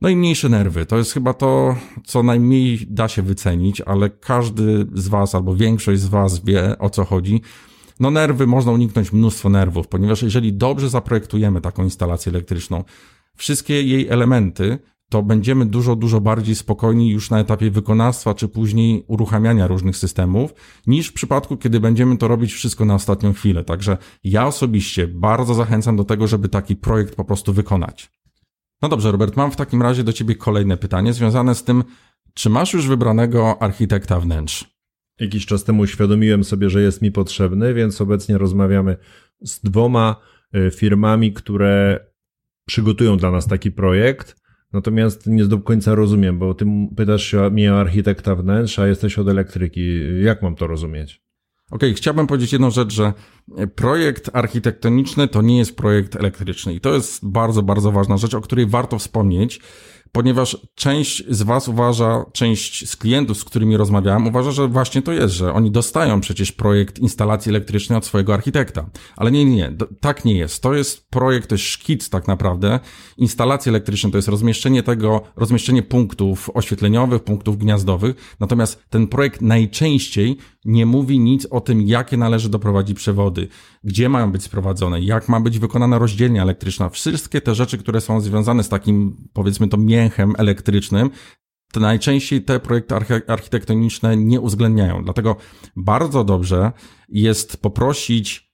[0.00, 0.86] No i mniejsze nerwy.
[0.86, 6.00] To jest chyba to, co najmniej da się wycenić, ale każdy z Was albo większość
[6.00, 7.40] z Was wie o co chodzi.
[8.00, 12.84] No nerwy, można uniknąć mnóstwo nerwów, ponieważ jeżeli dobrze zaprojektujemy taką instalację elektryczną,
[13.36, 14.78] wszystkie jej elementy,
[15.10, 20.54] to będziemy dużo, dużo bardziej spokojni już na etapie wykonawstwa, czy później uruchamiania różnych systemów,
[20.86, 23.64] niż w przypadku, kiedy będziemy to robić wszystko na ostatnią chwilę.
[23.64, 28.10] Także ja osobiście bardzo zachęcam do tego, żeby taki projekt po prostu wykonać.
[28.82, 31.84] No dobrze, Robert, mam w takim razie do ciebie kolejne pytanie związane z tym,
[32.34, 34.80] czy masz już wybranego architekta wnętrz?
[35.20, 38.96] Jakiś czas temu uświadomiłem sobie, że jest mi potrzebny, więc obecnie rozmawiamy
[39.44, 40.16] z dwoma
[40.56, 42.00] y, firmami, które
[42.66, 44.39] przygotują dla nas taki projekt.
[44.72, 49.18] Natomiast nie do końca rozumiem, bo ty pytasz się mnie o architekta wnętrz, a jesteś
[49.18, 50.00] od elektryki.
[50.22, 51.22] Jak mam to rozumieć?
[51.70, 53.12] OK, chciałbym powiedzieć jedną rzecz, że
[53.74, 58.40] projekt architektoniczny to nie jest projekt elektryczny i to jest bardzo, bardzo ważna rzecz, o
[58.40, 59.60] której warto wspomnieć,
[60.12, 65.12] ponieważ część z Was uważa, część z klientów, z którymi rozmawiałem, uważa, że właśnie to
[65.12, 68.90] jest, że oni dostają przecież projekt instalacji elektrycznej od swojego architekta.
[69.16, 70.62] Ale nie, nie, nie, tak nie jest.
[70.62, 72.80] To jest projekt, to jest szkic tak naprawdę.
[73.16, 78.36] Instalacje elektryczne to jest rozmieszczenie tego, rozmieszczenie punktów oświetleniowych, punktów gniazdowych.
[78.40, 83.39] Natomiast ten projekt najczęściej nie mówi nic o tym, jakie należy doprowadzić przewody,
[83.84, 86.88] gdzie mają być sprowadzone, jak ma być wykonana rozdzielnia elektryczna.
[86.88, 91.10] Wszystkie te rzeczy, które są związane z takim, powiedzmy to, mięchem elektrycznym,
[91.72, 92.94] to najczęściej te projekty
[93.26, 95.04] architektoniczne nie uwzględniają.
[95.04, 95.36] Dlatego
[95.76, 96.72] bardzo dobrze
[97.08, 98.49] jest poprosić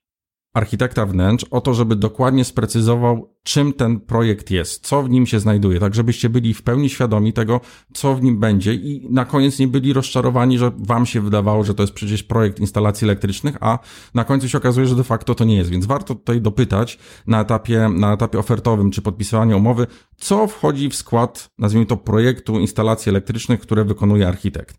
[0.56, 5.40] architekta wnętrz o to, żeby dokładnie sprecyzował, czym ten projekt jest, co w nim się
[5.40, 7.60] znajduje, tak żebyście byli w pełni świadomi tego,
[7.94, 11.74] co w nim będzie i na koniec nie byli rozczarowani, że wam się wydawało, że
[11.74, 13.78] to jest przecież projekt instalacji elektrycznych, a
[14.14, 15.70] na końcu się okazuje, że de facto to nie jest.
[15.70, 20.96] Więc warto tutaj dopytać na etapie, na etapie ofertowym czy podpisywania umowy, co wchodzi w
[20.96, 24.78] skład, nazwijmy to, projektu instalacji elektrycznych, które wykonuje architekt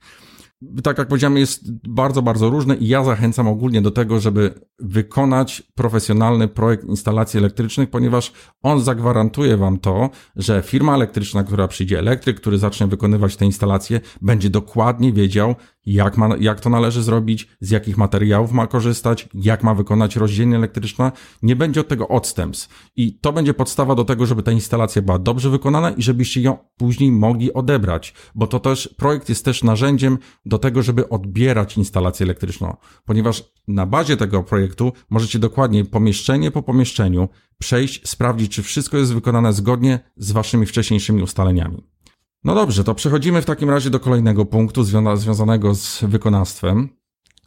[0.84, 5.64] tak jak powiedziałem, jest bardzo, bardzo różne i ja zachęcam ogólnie do tego, żeby wykonać
[5.76, 12.38] profesjonalny projekt instalacji elektrycznych, ponieważ on zagwarantuje Wam to, że firma elektryczna, która przyjdzie, elektryk,
[12.38, 15.56] który zacznie wykonywać te instalacje, będzie dokładnie wiedział,
[15.94, 20.56] jak, ma, jak to należy zrobić, z jakich materiałów ma korzystać, jak ma wykonać rozdzielnie
[20.56, 21.12] elektryczna.
[21.42, 22.90] Nie będzie od tego odstępstw.
[22.96, 26.58] I to będzie podstawa do tego, żeby ta instalacja była dobrze wykonana i żebyście ją
[26.78, 32.24] później mogli odebrać, bo to też, projekt jest też narzędziem do tego, żeby odbierać instalację
[32.24, 38.98] elektryczną, ponieważ na bazie tego projektu możecie dokładnie pomieszczenie po pomieszczeniu przejść, sprawdzić, czy wszystko
[38.98, 41.97] jest wykonane zgodnie z waszymi wcześniejszymi ustaleniami.
[42.44, 46.90] No dobrze, to przechodzimy w takim razie do kolejnego punktu związanego z wykonawstwem.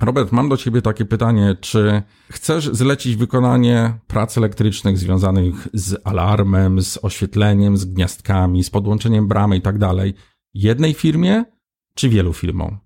[0.01, 6.83] Robert, mam do Ciebie takie pytanie, czy chcesz zlecić wykonanie prac elektrycznych związanych z alarmem,
[6.83, 10.15] z oświetleniem, z gniazdkami, z podłączeniem bramy i tak dalej
[10.55, 11.45] jednej firmie,
[11.95, 12.79] czy wielu firmom?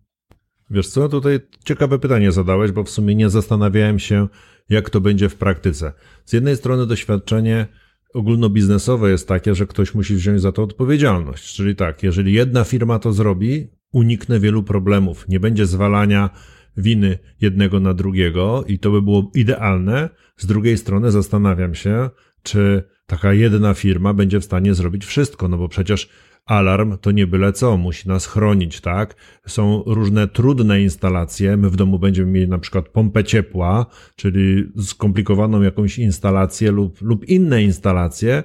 [0.71, 4.29] Wiesz co, tutaj ciekawe pytanie zadałeś, bo w sumie nie zastanawiałem się,
[4.69, 5.93] jak to będzie w praktyce.
[6.25, 7.67] Z jednej strony doświadczenie
[8.15, 11.55] ogólnobiznesowe jest takie, że ktoś musi wziąć za to odpowiedzialność.
[11.57, 15.29] Czyli tak, jeżeli jedna firma to zrobi, uniknę wielu problemów.
[15.29, 16.31] Nie będzie zwalania
[16.77, 20.09] winy jednego na drugiego i to by było idealne.
[20.37, 22.11] Z drugiej strony zastanawiam się,
[22.43, 26.09] czy taka jedna firma będzie w stanie zrobić wszystko, no bo przecież
[26.47, 29.15] Alarm to nie byle co, musi nas chronić, tak?
[29.47, 31.57] Są różne trudne instalacje.
[31.57, 37.29] My w domu będziemy mieli na przykład pompę ciepła, czyli skomplikowaną jakąś instalację lub, lub
[37.29, 38.43] inne instalacje,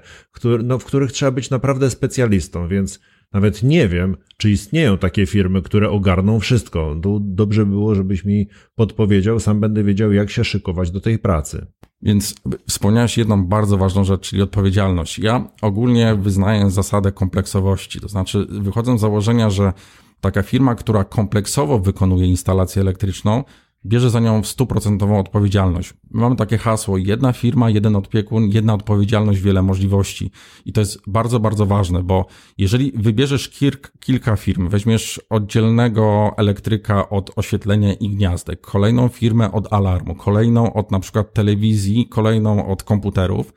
[0.63, 2.99] no, w których trzeba być naprawdę specjalistą, więc
[3.33, 6.95] nawet nie wiem, czy istnieją takie firmy, które ogarną wszystko.
[7.03, 11.67] To dobrze było, żebyś mi podpowiedział, sam będę wiedział, jak się szykować do tej pracy.
[12.01, 12.35] Więc
[12.67, 15.19] wspomniałeś jedną bardzo ważną rzecz, czyli odpowiedzialność.
[15.19, 19.73] Ja ogólnie wyznaję zasadę kompleksowości, to znaczy wychodzę z założenia, że
[20.21, 23.43] taka firma, która kompleksowo wykonuje instalację elektryczną,
[23.85, 25.93] bierze za nią stuprocentową odpowiedzialność.
[26.11, 30.31] Mamy takie hasło, jedna firma, jeden opiekun, jedna odpowiedzialność, wiele możliwości.
[30.65, 32.25] I to jest bardzo, bardzo ważne, bo
[32.57, 33.51] jeżeli wybierzesz
[33.99, 40.91] kilka firm, weźmiesz oddzielnego elektryka od oświetlenia i gniazdek, kolejną firmę od alarmu, kolejną od
[40.91, 43.53] na przykład telewizji, kolejną od komputerów,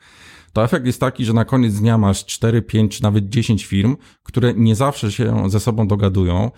[0.53, 3.97] to efekt jest taki, że na koniec dnia masz 4, 5 czy nawet 10 firm,
[4.23, 6.51] które nie zawsze się ze sobą dogadują,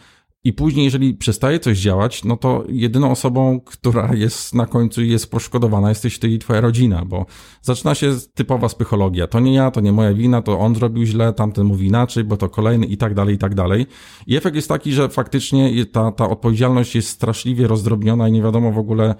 [0.45, 5.31] i później, jeżeli przestaje coś działać, no to jedyną osobą, która jest na końcu jest
[5.31, 7.25] poszkodowana, jesteś ty i twoja rodzina, bo
[7.61, 9.27] zaczyna się typowa psychologia.
[9.27, 12.37] To nie ja, to nie moja wina, to on zrobił źle, tamten mówi inaczej, bo
[12.37, 13.85] to kolejny i tak dalej, i tak dalej.
[14.27, 18.71] I efekt jest taki, że faktycznie ta, ta odpowiedzialność jest straszliwie rozdrobniona i nie wiadomo
[18.71, 19.15] w ogóle,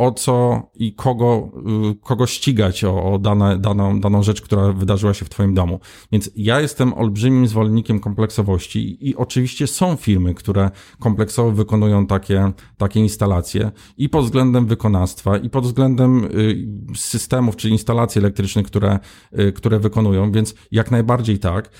[0.00, 1.52] o co i kogo,
[1.92, 5.80] y, kogo ścigać o, o dane, daną, daną rzecz, która wydarzyła się w Twoim domu.
[6.12, 13.00] Więc ja jestem olbrzymim zwolennikiem kompleksowości i oczywiście są firmy, które kompleksowo wykonują takie, takie
[13.00, 18.98] instalacje i pod względem wykonawstwa, i pod względem y, systemów czy instalacji elektrycznych, które,
[19.38, 21.70] y, które wykonują, więc jak najbardziej tak.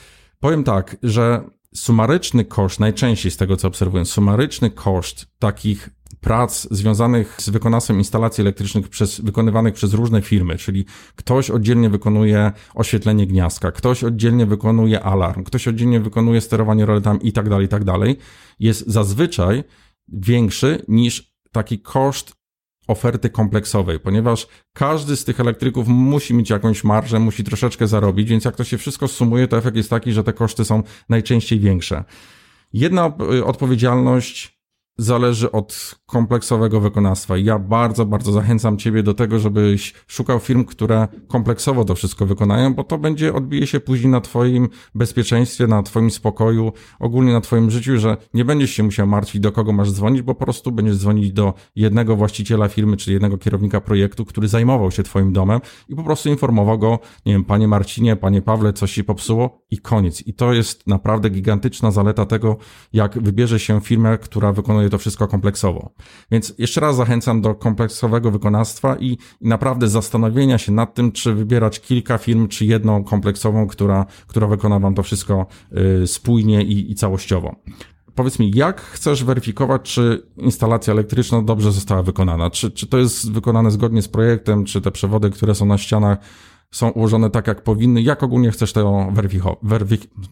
[0.40, 7.36] Powiem tak, że sumaryczny koszt, najczęściej z tego co obserwuję, sumaryczny koszt takich prac związanych
[7.38, 10.84] z wykonawstwem instalacji elektrycznych przez, wykonywanych przez różne firmy, czyli
[11.16, 17.32] ktoś oddzielnie wykonuje oświetlenie gniazdka, ktoś oddzielnie wykonuje alarm, ktoś oddzielnie wykonuje sterowanie roletami i
[17.32, 18.16] tak dalej, i tak dalej,
[18.58, 19.64] jest zazwyczaj
[20.08, 22.32] większy niż taki koszt
[22.88, 28.44] oferty kompleksowej, ponieważ każdy z tych elektryków musi mieć jakąś marżę, musi troszeczkę zarobić, więc
[28.44, 32.04] jak to się wszystko sumuje, to efekt jest taki, że te koszty są najczęściej większe.
[32.72, 33.12] Jedna
[33.44, 34.59] odpowiedzialność
[35.00, 37.36] zależy od kompleksowego wykonawstwa.
[37.36, 42.74] Ja bardzo, bardzo zachęcam Ciebie do tego, żebyś szukał firm, które kompleksowo to wszystko wykonają,
[42.74, 47.70] bo to będzie, odbije się później na Twoim bezpieczeństwie, na Twoim spokoju, ogólnie na Twoim
[47.70, 50.96] życiu, że nie będziesz się musiał martwić, do kogo masz dzwonić, bo po prostu będziesz
[50.96, 55.96] dzwonić do jednego właściciela firmy, czy jednego kierownika projektu, który zajmował się Twoim domem i
[55.96, 60.26] po prostu informował go, nie wiem, Panie Marcinie, Panie Pawle, coś się popsuło i koniec.
[60.26, 62.56] I to jest naprawdę gigantyczna zaleta tego,
[62.92, 65.90] jak wybierze się firmę, która wykonuje to wszystko kompleksowo.
[66.30, 71.34] Więc jeszcze raz zachęcam do kompleksowego wykonawstwa i, i naprawdę zastanowienia się nad tym, czy
[71.34, 75.46] wybierać kilka firm, czy jedną kompleksową, która, która wykona wam to wszystko
[76.02, 77.56] y, spójnie i, i całościowo
[78.14, 82.50] powiedz mi, jak chcesz weryfikować, czy instalacja elektryczna dobrze została wykonana?
[82.50, 86.18] Czy, czy to jest wykonane zgodnie z projektem, czy te przewody, które są na ścianach,
[86.74, 88.02] są ułożone tak, jak powinny.
[88.02, 89.58] Jak ogólnie chcesz to weryfikować?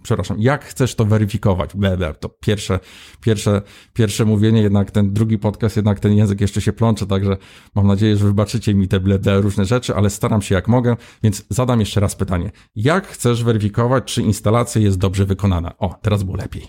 [0.02, 1.76] przepraszam, jak chcesz to weryfikować?
[1.76, 2.80] Ble, to pierwsze,
[3.20, 7.36] pierwsze, pierwsze mówienie, jednak ten drugi podcast, jednak ten język jeszcze się plącze, także
[7.74, 11.44] mam nadzieję, że wybaczycie mi te ble, różne rzeczy, ale staram się jak mogę, więc
[11.50, 12.50] zadam jeszcze raz pytanie.
[12.74, 15.78] Jak chcesz weryfikować, czy instalacja jest dobrze wykonana?
[15.78, 16.66] O, teraz było lepiej.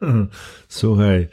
[0.68, 1.28] Słuchaj,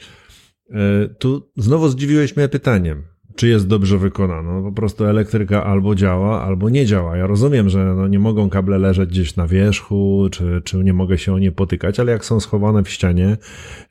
[0.70, 4.54] e, tu znowu zdziwiłeś mnie pytaniem czy jest dobrze wykonana.
[4.54, 7.17] No, po prostu elektryka albo działa, albo nie działa.
[7.17, 11.17] Ja rozumiem, że no, nie mogą kable leżeć gdzieś na wierzchu, czy, czy nie mogę
[11.17, 13.38] się o nie potykać, ale jak są schowane w ścianie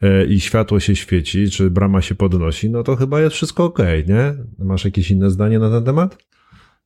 [0.03, 3.79] e, i światło się świeci, czy brama się podnosi, no to chyba jest wszystko ok,
[4.07, 4.35] nie?
[4.59, 6.19] Masz jakieś inne zdanie na ten temat?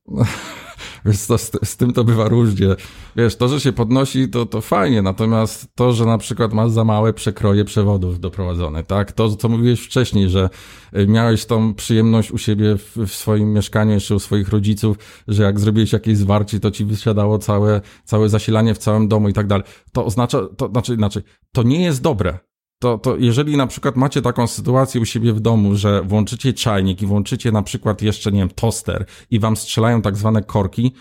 [1.05, 2.67] Wiesz, to, z, z, tym to bywa różnie.
[3.15, 6.83] Wiesz, to, że się podnosi, to, to fajnie, natomiast to, że na przykład masz za
[6.83, 9.11] małe przekroje przewodów doprowadzone, tak?
[9.11, 10.49] To, co mówiłeś wcześniej, że
[10.97, 15.43] y, miałeś tą przyjemność u siebie w, w swoim mieszkaniu, jeszcze u swoich rodziców, że
[15.43, 19.47] jak zrobiłeś jakieś zwarcie, to ci wysiadało całe, całe zasilanie w całym domu i tak
[19.47, 19.65] dalej.
[19.91, 22.39] To oznacza, to znaczy, inaczej, to nie jest dobre
[22.83, 27.01] to, to jeżeli na przykład macie taką sytuację u siebie w domu, że włączycie czajnik
[27.01, 30.91] i włączycie na przykład jeszcze, nie wiem, toster i wam strzelają tak zwane korki,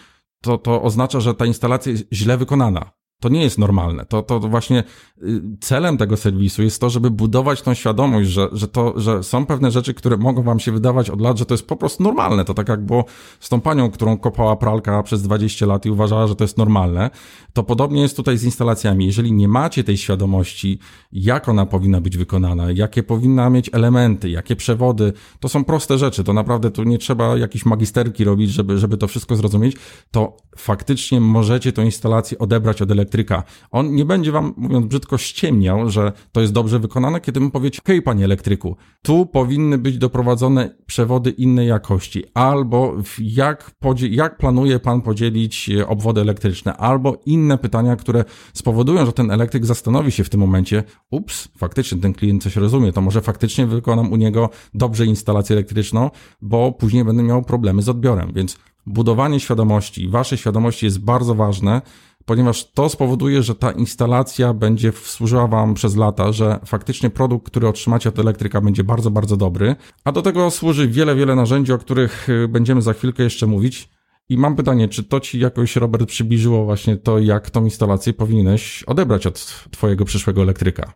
[0.42, 2.90] to, to oznacza, że ta instalacja jest źle wykonana.
[3.22, 4.06] To nie jest normalne.
[4.06, 4.84] To, to właśnie
[5.22, 9.46] y, celem tego serwisu jest to, żeby budować tą świadomość, że, że, to, że są
[9.46, 12.44] pewne rzeczy, które mogą wam się wydawać od lat, że to jest po prostu normalne.
[12.44, 13.04] To tak jak było
[13.40, 17.10] z tą panią, którą kopała pralka przez 20 lat i uważała, że to jest normalne.
[17.52, 19.06] To podobnie jest tutaj z instalacjami.
[19.06, 20.78] Jeżeli nie macie tej świadomości,
[21.12, 26.24] jak ona powinna być wykonana, jakie powinna mieć elementy, jakie przewody, to są proste rzeczy.
[26.24, 29.76] To naprawdę tu nie trzeba jakiejś magisterki robić, żeby, żeby to wszystko zrozumieć.
[30.10, 33.42] To faktycznie możecie tą instalację odebrać od elektryka elektryka.
[33.70, 37.80] On nie będzie wam, mówiąc brzydko, ściemniał, że to jest dobrze wykonane, kiedy mu powiecie,
[37.86, 43.74] hej panie elektryku, tu powinny być doprowadzone przewody innej jakości, albo jak,
[44.10, 49.66] jak planuje pan podzielić e, obwody elektryczne, albo inne pytania, które spowodują, że ten elektryk
[49.66, 54.12] zastanowi się w tym momencie, ups, faktycznie ten klient coś rozumie, to może faktycznie wykonam
[54.12, 56.10] u niego dobrze instalację elektryczną,
[56.42, 61.82] bo później będę miał problemy z odbiorem, więc budowanie świadomości, waszej świadomości jest bardzo ważne,
[62.24, 67.68] ponieważ to spowoduje, że ta instalacja będzie służyła Wam przez lata, że faktycznie produkt, który
[67.68, 71.78] otrzymacie od elektryka będzie bardzo, bardzo dobry, a do tego służy wiele, wiele narzędzi, o
[71.78, 73.88] których y, będziemy za chwilkę jeszcze mówić.
[74.28, 78.82] I mam pytanie, czy to Ci jakoś, Robert, przybliżyło właśnie to, jak tą instalację powinieneś
[78.82, 80.92] odebrać od Twojego przyszłego elektryka?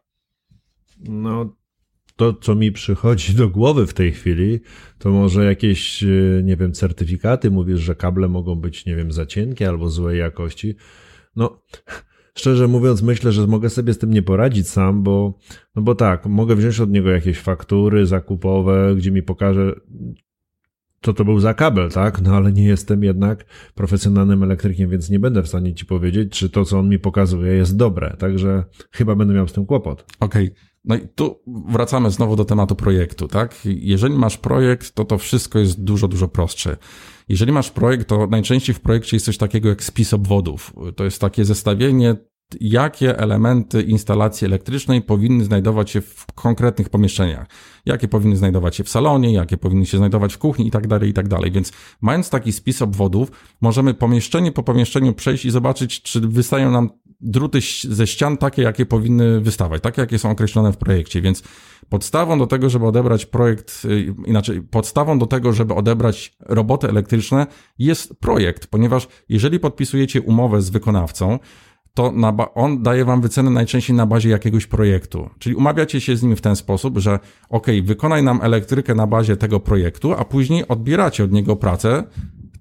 [1.01, 1.57] No,
[2.17, 4.61] to, co mi przychodzi do głowy w tej chwili,
[4.99, 7.51] to może jakieś, y, nie wiem, certyfikaty.
[7.51, 10.75] Mówisz, że kable mogą być, nie wiem, za cienkie albo złej jakości.
[11.37, 11.63] No,
[12.35, 15.39] szczerze mówiąc, myślę, że mogę sobie z tym nie poradzić sam, bo,
[15.77, 19.75] no bo tak, mogę wziąć od niego jakieś faktury zakupowe, gdzie mi pokaże,
[21.03, 22.21] co to był za kabel, tak?
[22.21, 26.51] No ale nie jestem jednak profesjonalnym elektrykiem, więc nie będę w stanie ci powiedzieć, czy
[26.51, 28.17] to, co on mi pokazuje, jest dobre.
[28.19, 30.05] Także chyba będę miał z tym kłopot.
[30.21, 30.45] Okej.
[30.45, 30.57] Okay.
[30.87, 33.55] No i tu wracamy znowu do tematu projektu, tak?
[33.65, 36.77] Jeżeli masz projekt, to to wszystko jest dużo, dużo prostsze.
[37.29, 40.73] Jeżeli masz projekt, to najczęściej w projekcie jest coś takiego jak spis obwodów.
[40.97, 42.17] To jest takie zestawienie,
[42.61, 47.47] jakie elementy instalacji elektrycznej powinny znajdować się w konkretnych pomieszczeniach.
[47.87, 51.11] Jakie powinny znajdować się w salonie, jakie powinny się znajdować w kuchni i tak dalej,
[51.11, 51.51] i tak dalej.
[51.51, 53.31] Więc mając taki spis obwodów,
[53.61, 56.91] możemy pomieszczenie po pomieszczeniu przejść i zobaczyć, czy wystają nam
[57.21, 61.21] druty ze ścian takie, jakie powinny wystawać, takie, jakie są określone w projekcie.
[61.21, 61.43] Więc
[61.89, 67.47] podstawą do tego, żeby odebrać projekt, y, inaczej, podstawą do tego, żeby odebrać roboty elektryczne
[67.79, 71.39] jest projekt, ponieważ jeżeli podpisujecie umowę z wykonawcą,
[71.97, 72.13] to
[72.55, 75.31] on daje wam wycenę najczęściej na bazie jakiegoś projektu.
[75.39, 77.19] Czyli umawiacie się z nim w ten sposób, że
[77.51, 82.05] ok, wykonaj nam elektrykę na bazie tego projektu, a później odbieracie od niego pracę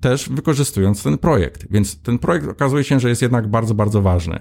[0.05, 1.71] też wykorzystując ten projekt.
[1.71, 4.39] Więc ten projekt okazuje się, że jest jednak bardzo, bardzo ważny.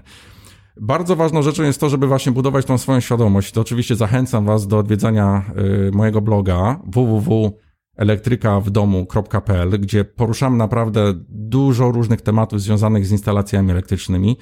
[0.81, 3.53] Bardzo ważną rzeczą jest to, żeby właśnie budować tą swoją świadomość.
[3.53, 5.45] To oczywiście zachęcam Was do odwiedzania
[5.89, 14.37] y, mojego bloga www.elektrykawdomu.pl, gdzie poruszam naprawdę dużo różnych tematów związanych z instalacjami elektrycznymi.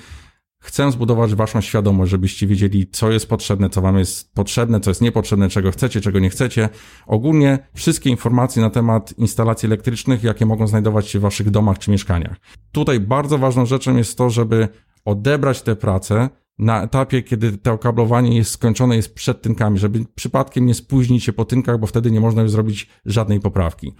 [0.62, 5.00] Chcę zbudować waszą świadomość, żebyście wiedzieli, co jest potrzebne, co wam jest potrzebne, co jest
[5.00, 6.68] niepotrzebne, czego chcecie, czego nie chcecie.
[7.06, 11.90] Ogólnie wszystkie informacje na temat instalacji elektrycznych, jakie mogą znajdować się w waszych domach czy
[11.90, 12.36] mieszkaniach.
[12.72, 14.68] Tutaj bardzo ważną rzeczą jest to, żeby
[15.04, 20.66] odebrać tę pracę na etapie, kiedy to okablowanie jest skończone, jest przed tynkami, żeby przypadkiem
[20.66, 23.94] nie spóźnić się po tynkach, bo wtedy nie można już zrobić żadnej poprawki.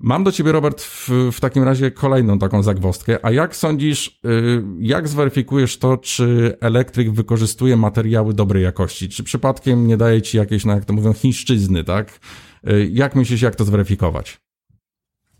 [0.00, 3.18] Mam do ciebie, Robert, w, w, takim razie kolejną taką zagwostkę.
[3.22, 9.08] A jak sądzisz, y, jak zweryfikujesz to, czy elektryk wykorzystuje materiały dobrej jakości?
[9.08, 12.20] Czy przypadkiem nie daje ci jakiejś, no jak to mówią, chińszczyzny, tak?
[12.70, 14.40] Y, jak myślisz, jak to zweryfikować?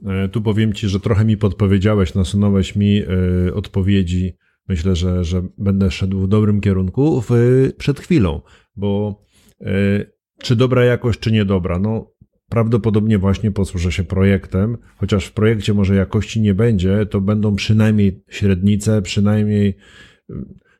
[0.07, 3.03] E, tu powiem ci, że trochę mi podpowiedziałeś, nasunąłeś mi
[3.49, 4.37] y, odpowiedzi.
[4.69, 7.31] Myślę, że, że będę szedł w dobrym kierunku w,
[7.79, 8.41] przed chwilą,
[8.77, 9.23] bo
[10.43, 11.79] czy dobra jakość, czy niedobra?
[11.79, 12.11] No,
[12.49, 18.23] prawdopodobnie właśnie posłużę się projektem, chociaż w projekcie może jakości nie będzie, to będą przynajmniej
[18.29, 19.75] średnice, przynajmniej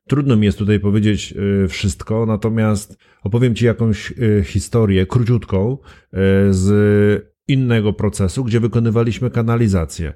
[0.09, 6.17] trudno mi jest tutaj powiedzieć y, wszystko, natomiast opowiem Ci jakąś y, historię króciutką y,
[6.51, 10.13] z innego procesu, gdzie wykonywaliśmy kanalizację.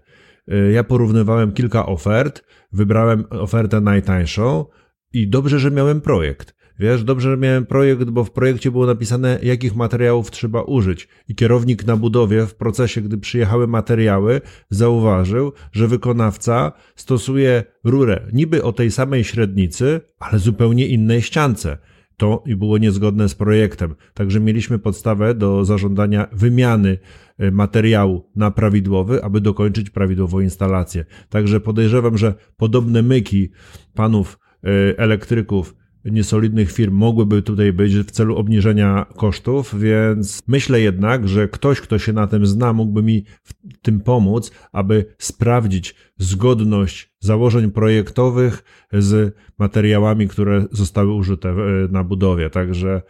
[0.72, 4.66] Ja porównywałem kilka ofert, wybrałem ofertę najtańszą
[5.12, 6.55] i dobrze, że miałem projekt.
[6.78, 11.08] Wiesz, dobrze, że miałem projekt, bo w projekcie było napisane, jakich materiałów trzeba użyć.
[11.28, 18.62] I kierownik na budowie w procesie, gdy przyjechały materiały, zauważył, że wykonawca stosuje rurę niby
[18.62, 21.78] o tej samej średnicy, ale zupełnie innej ściance.
[22.16, 23.94] To i było niezgodne z projektem.
[24.14, 26.98] Także mieliśmy podstawę do zażądania wymiany
[27.38, 31.04] e, materiału na prawidłowy, aby dokończyć prawidłową instalację.
[31.28, 33.50] Także podejrzewam, że podobne myki
[33.94, 34.68] panów e,
[34.98, 35.74] elektryków
[36.05, 41.98] niesolidnych firm mogłyby tutaj być w celu obniżenia kosztów, więc myślę jednak, że ktoś, kto
[41.98, 49.36] się na tym zna, mógłby mi w tym pomóc, aby sprawdzić zgodność założeń projektowych z
[49.59, 51.55] materiałami, które zostały użyte
[51.90, 52.50] na budowie.
[52.50, 53.03] Także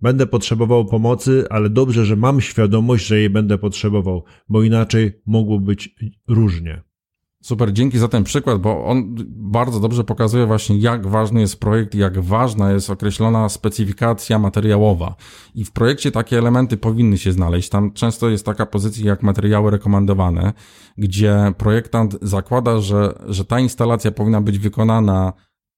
[0.00, 5.60] Będę potrzebował pomocy, ale dobrze, że mam świadomość, że jej będę potrzebował, bo inaczej mogło
[5.60, 5.96] być
[6.28, 6.82] różnie.
[7.42, 11.94] Super, dzięki za ten przykład, bo on bardzo dobrze pokazuje właśnie, jak ważny jest projekt,
[11.94, 15.14] jak ważna jest określona specyfikacja materiałowa.
[15.54, 17.68] I w projekcie takie elementy powinny się znaleźć.
[17.68, 20.52] Tam często jest taka pozycja jak materiały rekomendowane,
[20.98, 25.32] gdzie projektant zakłada, że, że ta instalacja powinna być wykonana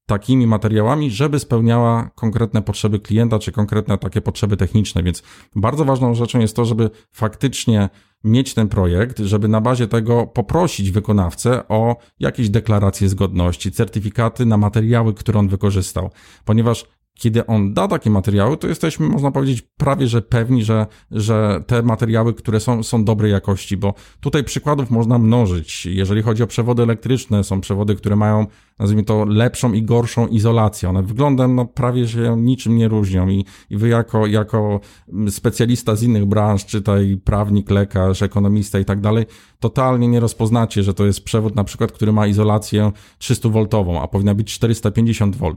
[0.07, 5.03] takimi materiałami, żeby spełniała konkretne potrzeby klienta, czy konkretne takie potrzeby techniczne.
[5.03, 5.23] Więc
[5.57, 7.89] bardzo ważną rzeczą jest to, żeby faktycznie
[8.25, 14.57] mieć ten projekt, żeby na bazie tego poprosić wykonawcę o jakieś deklaracje zgodności, certyfikaty na
[14.57, 16.11] materiały, które on wykorzystał,
[16.45, 16.87] ponieważ
[17.21, 21.83] kiedy on da takie materiały, to jesteśmy, można powiedzieć, prawie że pewni, że, że te
[21.83, 25.87] materiały, które są, są dobrej jakości, bo tutaj przykładów można mnożyć.
[25.87, 28.47] Jeżeli chodzi o przewody elektryczne, są przewody, które mają
[28.79, 30.89] nazwijmy to, lepszą i gorszą izolację.
[30.89, 34.81] One wyglądem no, prawie się niczym nie różnią i, i wy jako, jako
[35.29, 39.27] specjalista z innych branż, czytaj prawnik, lekarz, ekonomista i tak dalej,
[39.61, 44.35] totalnie nie rozpoznacie, że to jest przewód na przykład, który ma izolację 300-woltową, a powinna
[44.35, 45.51] być 450 V.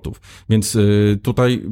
[0.50, 1.64] Więc y, tutaj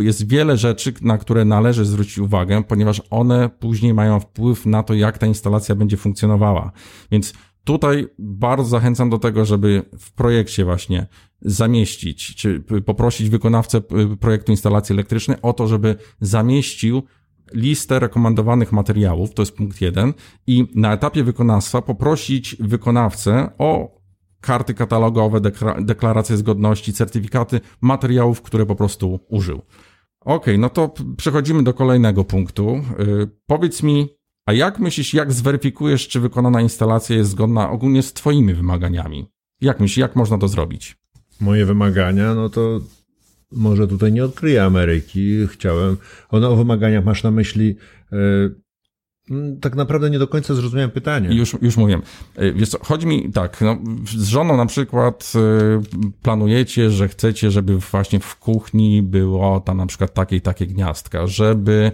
[0.00, 4.94] jest wiele rzeczy, na które należy zwrócić uwagę, ponieważ one później mają wpływ na to,
[4.94, 6.72] jak ta instalacja będzie funkcjonowała.
[7.10, 7.32] Więc
[7.68, 11.06] tutaj bardzo zachęcam do tego, żeby w projekcie właśnie
[11.40, 17.02] zamieścić, czy poprosić wykonawcę y, projektu instalacji elektrycznej o to, żeby zamieścił
[17.52, 20.14] listę rekomendowanych materiałów, to jest punkt jeden,
[20.46, 24.00] i na etapie wykonawstwa poprosić wykonawcę o
[24.40, 25.40] karty katalogowe,
[25.80, 29.62] deklaracje zgodności, certyfikaty materiałów, które po prostu użył.
[30.20, 32.80] Ok, no to przechodzimy do kolejnego punktu.
[32.98, 34.17] Yy, powiedz mi,
[34.48, 39.26] a jak myślisz, jak zweryfikujesz, czy wykonana instalacja jest zgodna ogólnie z Twoimi wymaganiami?
[39.60, 40.96] Jak myślisz, jak można to zrobić?
[41.40, 42.80] Moje wymagania, no to
[43.52, 45.46] może tutaj nie odkryję Ameryki.
[45.46, 45.96] Chciałem.
[46.30, 47.76] Ono o wymaganiach masz na myśli.
[48.12, 51.28] Yy, tak naprawdę nie do końca zrozumiałem pytanie.
[51.36, 52.00] Już, już mówię.
[52.36, 57.50] E, wiesz co, chodzi mi tak, no, z żoną na przykład yy, planujecie, że chcecie,
[57.50, 61.92] żeby właśnie w kuchni było tam na przykład takie i takie gniazdka, żeby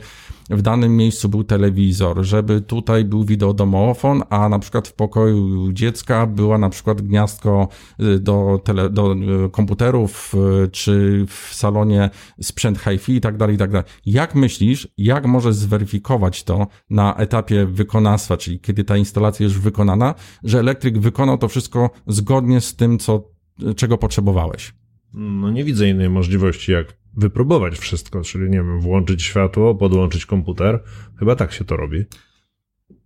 [0.50, 6.26] w danym miejscu był telewizor, żeby tutaj był wideodomofon, a na przykład w pokoju dziecka
[6.26, 7.68] była na przykład gniazdko
[8.00, 10.34] y, do, tele, do y, komputerów,
[10.64, 13.86] y, czy w salonie sprzęt hi-fi i tak dalej, i tak dalej.
[14.06, 20.14] Jak myślisz, jak możesz zweryfikować to na etapie wykonawstwa, czyli kiedy ta instalacja już wykonana,
[20.44, 23.30] że elektryk wykonał to wszystko zgodnie z tym, co,
[23.76, 24.74] czego potrzebowałeś?
[25.14, 30.82] No nie widzę innej możliwości, jak wypróbować wszystko, czyli nie wiem, włączyć światło, podłączyć komputer.
[31.18, 32.04] Chyba tak się to robi.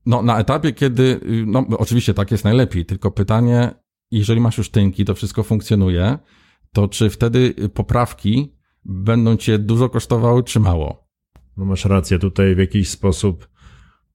[0.06, 3.70] No, na etapie, kiedy, no, oczywiście tak jest najlepiej, tylko pytanie,
[4.10, 6.18] jeżeli masz już tynki, to wszystko funkcjonuje,
[6.72, 8.54] to czy wtedy poprawki
[8.84, 11.08] będą cię dużo kosztowały, czy mało?
[11.56, 13.48] No masz rację, tutaj w jakiś sposób,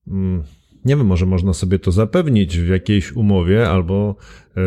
[0.08, 0.44] mm,
[0.86, 4.16] nie wiem, może można sobie to zapewnić w jakiejś umowie albo
[4.58, 4.62] e,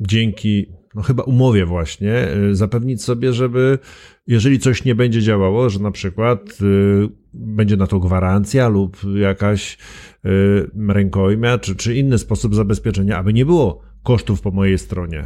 [0.00, 3.78] dzięki no chyba umowie właśnie, y, zapewnić sobie, żeby
[4.26, 9.78] jeżeli coś nie będzie działało, że na przykład y, będzie na to gwarancja lub jakaś
[10.24, 15.24] y, rękojmia, czy, czy inny sposób zabezpieczenia, aby nie było kosztów po mojej stronie.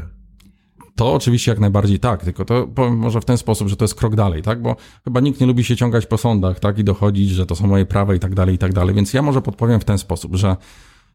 [0.96, 4.14] To oczywiście jak najbardziej tak, tylko to może w ten sposób, że to jest krok
[4.14, 4.62] dalej, tak?
[4.62, 6.78] Bo chyba nikt nie lubi się ciągać po sądach, tak?
[6.78, 8.94] I dochodzić, że to są moje prawa i tak dalej, i tak dalej.
[8.94, 10.56] Więc ja może podpowiem w ten sposób, że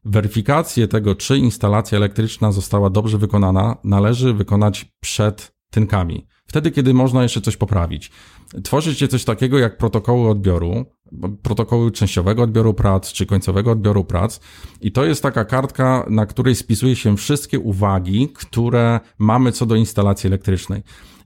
[0.05, 6.27] Weryfikację tego, czy instalacja elektryczna została dobrze wykonana, należy wykonać przed tynkami.
[6.47, 8.11] Wtedy, kiedy można jeszcze coś poprawić.
[8.63, 10.85] Tworzycie coś takiego jak protokoły odbioru,
[11.43, 14.39] protokoły częściowego odbioru prac czy końcowego odbioru prac.
[14.81, 19.75] I to jest taka kartka, na której spisuje się wszystkie uwagi, które mamy co do
[19.75, 20.83] instalacji elektrycznej.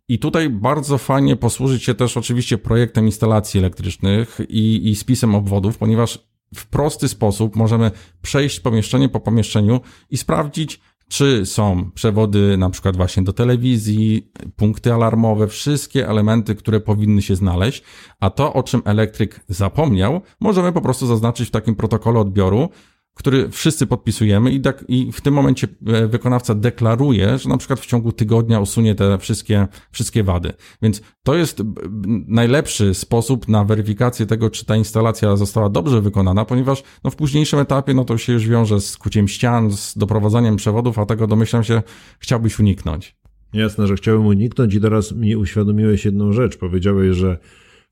[0.08, 5.78] I tutaj bardzo fajnie posłużyć się też oczywiście projektem instalacji elektrycznych i, i spisem obwodów,
[5.78, 6.20] ponieważ
[6.56, 7.92] w prosty sposób możemy
[8.22, 9.80] przejść pomieszczenie po pomieszczeniu
[10.10, 16.80] i sprawdzić, czy są przewody na przykład właśnie do telewizji, punkty alarmowe, wszystkie elementy, które
[16.80, 17.84] powinny się znaleźć,
[18.20, 22.70] a to, o czym elektryk zapomniał, możemy po prostu zaznaczyć w takim protokole odbioru,
[23.16, 27.80] który wszyscy podpisujemy i, tak, i w tym momencie e, wykonawca deklaruje, że na przykład
[27.80, 30.54] w ciągu tygodnia usunie te wszystkie, wszystkie wady.
[30.82, 31.64] Więc to jest
[32.28, 37.60] najlepszy sposób na weryfikację tego, czy ta instalacja została dobrze wykonana, ponieważ no, w późniejszym
[37.60, 41.64] etapie no, to się już wiąże z kuciem ścian, z doprowadzaniem przewodów, a tego domyślam
[41.64, 41.82] się
[42.20, 43.16] chciałbyś uniknąć.
[43.54, 46.58] Jasne, że chciałbym uniknąć i teraz mi uświadomiłeś jedną rzecz.
[46.58, 47.38] Powiedziałeś, że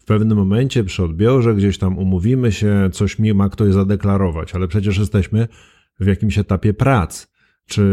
[0.04, 4.68] w pewnym momencie przy odbiorze gdzieś tam umówimy się, coś mi ma ktoś zadeklarować, ale
[4.68, 5.48] przecież jesteśmy
[6.00, 7.28] w jakimś etapie prac.
[7.66, 7.84] Czy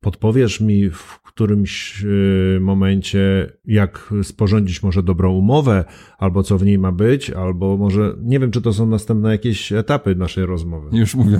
[0.00, 5.84] podpowiesz mi w którymś y, momencie, jak sporządzić może dobrą umowę,
[6.18, 9.72] albo co w niej ma być, albo może nie wiem, czy to są następne jakieś
[9.72, 10.98] etapy naszej rozmowy.
[10.98, 11.38] Już mówię.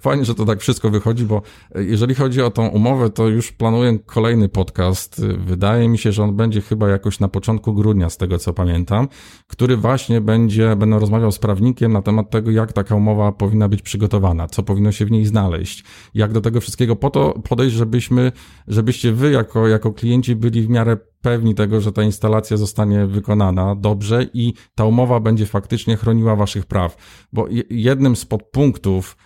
[0.00, 1.42] Fajnie, że to tak wszystko wychodzi, bo
[1.74, 5.26] jeżeli chodzi o tą umowę, to już planuję kolejny podcast.
[5.38, 9.08] Wydaje mi się, że on będzie chyba jakoś na początku grudnia, z tego co pamiętam,
[9.46, 13.82] który właśnie będzie, będę rozmawiał z prawnikiem na temat tego, jak taka umowa powinna być
[13.82, 15.84] przygotowana, co powinno się w niej znaleźć,
[16.14, 18.32] jak do tego wszystkiego po to podejść, żebyśmy,
[18.68, 23.74] żebyście wy jako, jako klienci byli w miarę pewni tego, że ta instalacja zostanie wykonana
[23.74, 26.96] dobrze i ta umowa będzie faktycznie chroniła waszych praw.
[27.32, 29.16] Bo jednym z podpunktów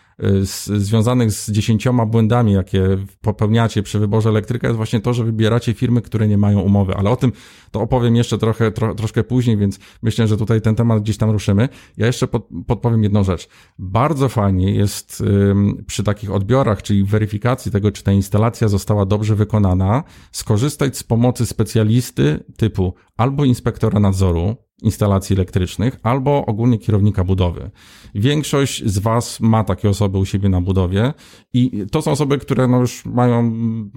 [0.45, 5.75] z, związanych z dziesięcioma błędami, jakie popełniacie przy wyborze elektryka, jest właśnie to, że wybieracie
[5.75, 6.95] firmy, które nie mają umowy.
[6.95, 7.33] Ale o tym
[7.71, 11.31] to opowiem jeszcze trochę, tro, troszkę później, więc myślę, że tutaj ten temat gdzieś tam
[11.31, 11.69] ruszymy.
[11.97, 13.49] Ja jeszcze pod, podpowiem jedną rzecz.
[13.79, 19.35] Bardzo fajnie jest ym, przy takich odbiorach, czyli weryfikacji tego, czy ta instalacja została dobrze
[19.35, 27.71] wykonana, skorzystać z pomocy specjalisty typu albo inspektora nadzoru, instalacji elektrycznych, albo ogólnie kierownika budowy.
[28.15, 31.13] Większość z Was ma takie osoby u siebie na budowie
[31.53, 33.53] i to są osoby, które no już mają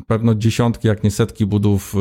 [0.08, 1.96] pewno dziesiątki, jak nie setki budów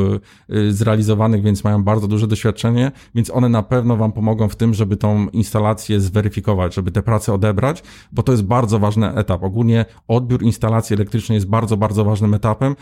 [0.51, 4.57] y, y, zrealizowanych, więc mają bardzo duże doświadczenie, więc one na pewno Wam pomogą w
[4.57, 7.83] tym, żeby tą instalację zweryfikować, żeby te prace odebrać,
[8.13, 9.43] bo to jest bardzo ważny etap.
[9.43, 12.77] Ogólnie odbiór instalacji elektrycznej jest bardzo, bardzo ważnym etapem,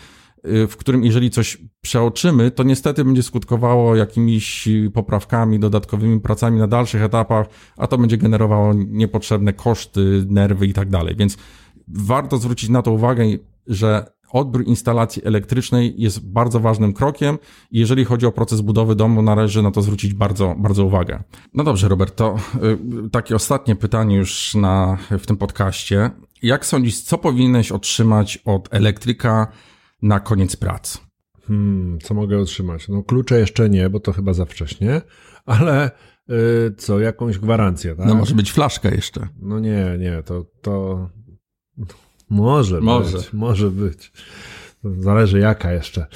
[0.45, 7.03] w którym jeżeli coś przeoczymy, to niestety będzie skutkowało jakimiś poprawkami, dodatkowymi pracami na dalszych
[7.03, 11.17] etapach, a to będzie generowało niepotrzebne koszty, nerwy i tak dalej.
[11.17, 11.37] Więc
[11.89, 13.25] warto zwrócić na to uwagę,
[13.67, 17.39] że odbiór instalacji elektrycznej jest bardzo ważnym krokiem
[17.71, 21.23] i jeżeli chodzi o proces budowy domu, należy na to zwrócić bardzo, bardzo uwagę.
[21.55, 22.37] No dobrze, Robert, to
[23.07, 26.11] y, takie ostatnie pytanie już na, w tym podcaście.
[26.43, 29.47] Jak sądzisz, co powinieneś otrzymać od elektryka
[30.03, 31.01] na koniec prac?
[31.47, 32.89] Hmm, co mogę otrzymać?
[32.89, 35.03] No klucze jeszcze nie, bo to chyba za wcześnie,
[35.47, 35.91] ale
[36.29, 38.07] yy, co, jakąś gwarancję, tak?
[38.07, 39.29] No może być flaszka jeszcze.
[39.41, 41.09] No nie, nie, to, to
[42.31, 44.13] może, może być, może być.
[44.85, 46.07] Zależy jaka jeszcze,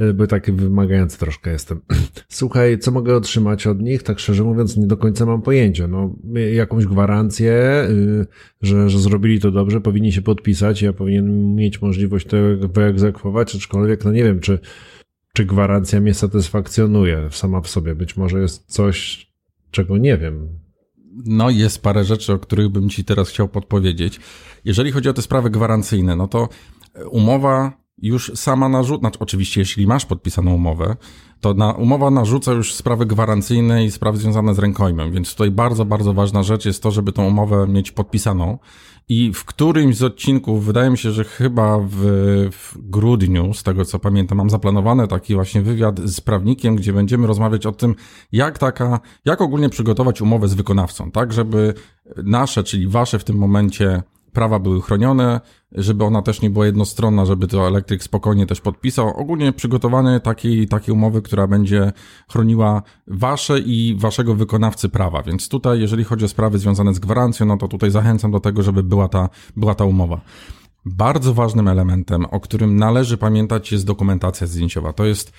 [0.00, 1.80] y, bo taki wymagający troszkę jestem.
[2.28, 4.02] Słuchaj, co mogę otrzymać od nich?
[4.02, 5.88] Tak szczerze mówiąc, nie do końca mam pojęcia.
[5.88, 6.14] No,
[6.54, 7.52] jakąś gwarancję,
[7.90, 8.26] y,
[8.62, 12.36] że, że zrobili to dobrze, powinni się podpisać, ja powinien mieć możliwość to
[12.72, 14.58] wyegzekwować, aczkolwiek, no nie wiem, czy,
[15.32, 17.94] czy gwarancja mnie satysfakcjonuje sama w sobie.
[17.94, 19.26] Być może jest coś,
[19.70, 20.48] czego nie wiem.
[21.24, 24.20] No, jest parę rzeczy, o których bym Ci teraz chciał podpowiedzieć.
[24.64, 26.48] Jeżeli chodzi o te sprawy gwarancyjne, no to
[27.10, 30.96] umowa już sama narzuca, znaczy oczywiście jeśli masz podpisaną umowę,
[31.40, 35.84] to na, umowa narzuca już sprawy gwarancyjne i sprawy związane z rękojmem, więc tutaj bardzo,
[35.84, 38.58] bardzo ważna rzecz jest to, żeby tą umowę mieć podpisaną.
[39.08, 41.96] I w którymś z odcinków, wydaje mi się, że chyba w,
[42.52, 47.26] w grudniu, z tego co pamiętam, mam zaplanowany taki właśnie wywiad z prawnikiem, gdzie będziemy
[47.26, 47.94] rozmawiać o tym,
[48.32, 51.74] jak taka, jak ogólnie przygotować umowę z wykonawcą, tak, żeby
[52.16, 54.02] nasze, czyli wasze w tym momencie
[54.36, 55.40] prawa były chronione,
[55.72, 59.08] żeby ona też nie była jednostronna, żeby to elektryk spokojnie też podpisał.
[59.08, 61.92] Ogólnie przygotowanie takiej, takiej umowy, która będzie
[62.28, 65.22] chroniła wasze i waszego wykonawcy prawa.
[65.22, 68.62] Więc tutaj, jeżeli chodzi o sprawy związane z gwarancją, no to tutaj zachęcam do tego,
[68.62, 70.20] żeby była ta, była ta umowa.
[70.84, 74.92] Bardzo ważnym elementem, o którym należy pamiętać, jest dokumentacja zdjęciowa.
[74.92, 75.32] To jest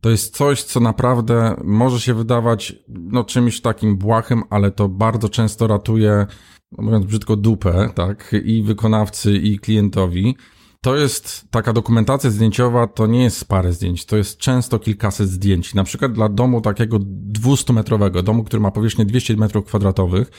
[0.00, 5.28] to jest coś, co naprawdę może się wydawać no, czymś takim błahym, ale to bardzo
[5.28, 6.26] często ratuje
[6.72, 10.36] mówiąc brzydko, dupę, tak, i wykonawcy, i klientowi.
[10.80, 15.74] To jest taka dokumentacja zdjęciowa, to nie jest parę zdjęć, to jest często kilkaset zdjęć.
[15.74, 16.98] Na przykład dla domu takiego
[17.32, 20.30] 200-metrowego, domu, który ma powierzchnię 200 metrów kwadratowych,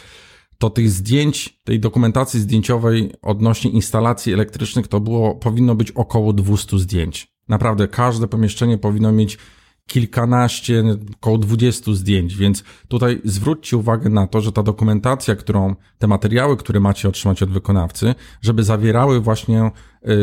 [0.58, 6.80] to tych zdjęć, tej dokumentacji zdjęciowej odnośnie instalacji elektrycznych to było, powinno być około 200
[6.80, 7.34] zdjęć.
[7.48, 9.38] Naprawdę każde pomieszczenie powinno mieć
[9.88, 10.84] kilkanaście,
[11.16, 16.58] około dwudziestu zdjęć, więc tutaj zwróćcie uwagę na to, że ta dokumentacja, którą, te materiały,
[16.58, 19.72] które macie otrzymać od wykonawcy, żeby zawierały właśnie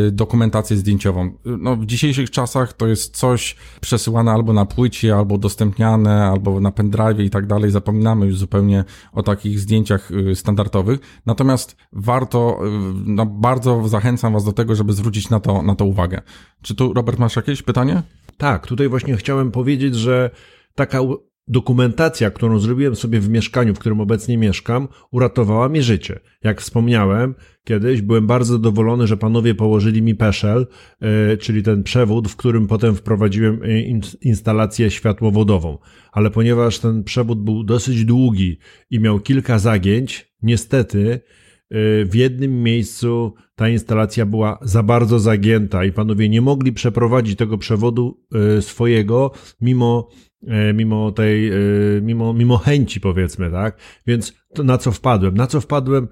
[0.08, 1.30] y, dokumentację zdjęciową.
[1.44, 6.72] No, w dzisiejszych czasach to jest coś przesyłane albo na płycie, albo udostępniane, albo na
[6.72, 7.70] pendrive i tak dalej.
[7.70, 11.00] Zapominamy już zupełnie o takich zdjęciach y, standardowych.
[11.26, 12.68] Natomiast warto, y,
[13.06, 16.22] no, bardzo zachęcam Was do tego, żeby zwrócić na to, na to uwagę.
[16.62, 18.02] Czy tu, Robert, masz jakieś pytanie?
[18.36, 20.30] Tak, tutaj właśnie chciałem powiedzieć, że
[20.74, 21.00] taka
[21.48, 26.20] dokumentacja, którą zrobiłem sobie w mieszkaniu, w którym obecnie mieszkam, uratowała mi życie.
[26.44, 30.66] Jak wspomniałem, kiedyś byłem bardzo zadowolony, że panowie położyli mi peszel,
[31.00, 33.80] yy, czyli ten przewód, w którym potem wprowadziłem e,
[34.22, 35.78] instalację światłowodową.
[36.12, 38.58] Ale ponieważ ten przewód był dosyć długi
[38.90, 41.20] i miał kilka zagięć, niestety
[42.04, 47.58] w jednym miejscu ta instalacja była za bardzo zagięta i panowie nie mogli przeprowadzić tego
[47.58, 48.20] przewodu
[48.58, 49.30] e, swojego
[49.60, 50.08] mimo,
[50.46, 51.54] e, mimo tej, e,
[52.02, 53.78] mimo, mimo chęci powiedzmy, tak?
[54.06, 55.36] Więc na co wpadłem?
[55.36, 56.08] Na co wpadłem?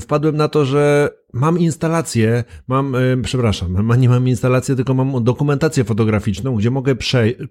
[0.00, 5.84] Wpadłem na to, że mam instalację, mam, e, przepraszam, nie mam instalację, tylko mam dokumentację
[5.84, 6.94] fotograficzną, gdzie mogę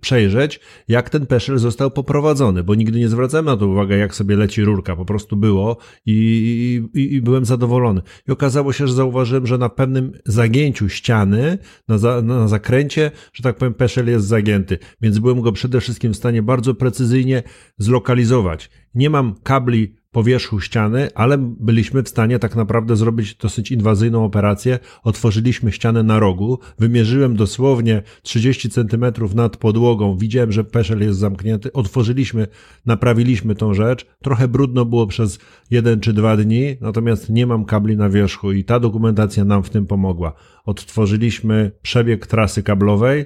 [0.01, 4.35] przejrzeć, jak ten peszel został poprowadzony, bo nigdy nie zwracałem na to uwagę, jak sobie
[4.35, 8.01] leci rurka, po prostu było i, i, i byłem zadowolony.
[8.27, 13.43] I okazało się, że zauważyłem, że na pewnym zagięciu ściany, na, za, na zakręcie, że
[13.43, 17.43] tak powiem, peszel jest zagięty, więc byłem go przede wszystkim w stanie bardzo precyzyjnie
[17.77, 18.69] zlokalizować.
[18.95, 24.25] Nie mam kabli po wierzchu ściany, ale byliśmy w stanie tak naprawdę zrobić dosyć inwazyjną
[24.25, 24.79] operację.
[25.03, 31.73] Otworzyliśmy ścianę na rogu, wymierzyłem dosłownie 30 centymetrów nad podłogą, widziałem, że peszel jest zamknięty,
[31.73, 32.47] otworzyliśmy,
[32.85, 34.05] naprawiliśmy tą rzecz.
[34.23, 35.39] Trochę brudno było przez
[35.71, 39.69] jeden czy dwa dni, natomiast nie mam kabli na wierzchu i ta dokumentacja nam w
[39.69, 40.33] tym pomogła.
[40.65, 43.25] Odtworzyliśmy przebieg trasy kablowej,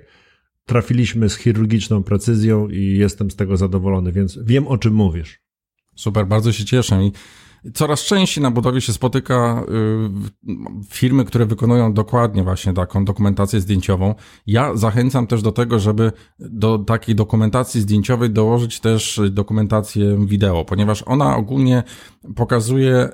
[0.65, 5.48] trafiliśmy z chirurgiczną precyzją i jestem z tego zadowolony, więc wiem o czym mówisz.
[5.99, 7.11] Super, bardzo się cieszę i
[7.73, 9.63] coraz częściej na budowie się spotyka
[10.47, 14.15] y, firmy, które wykonują dokładnie właśnie taką dokumentację zdjęciową.
[14.47, 21.03] Ja zachęcam też do tego, żeby do takiej dokumentacji zdjęciowej dołożyć też dokumentację wideo, ponieważ
[21.05, 21.83] ona ogólnie
[22.35, 23.09] pokazuje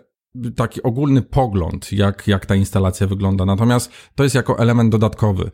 [0.55, 3.45] taki ogólny pogląd, jak, jak ta instalacja wygląda.
[3.45, 5.51] Natomiast to jest jako element dodatkowy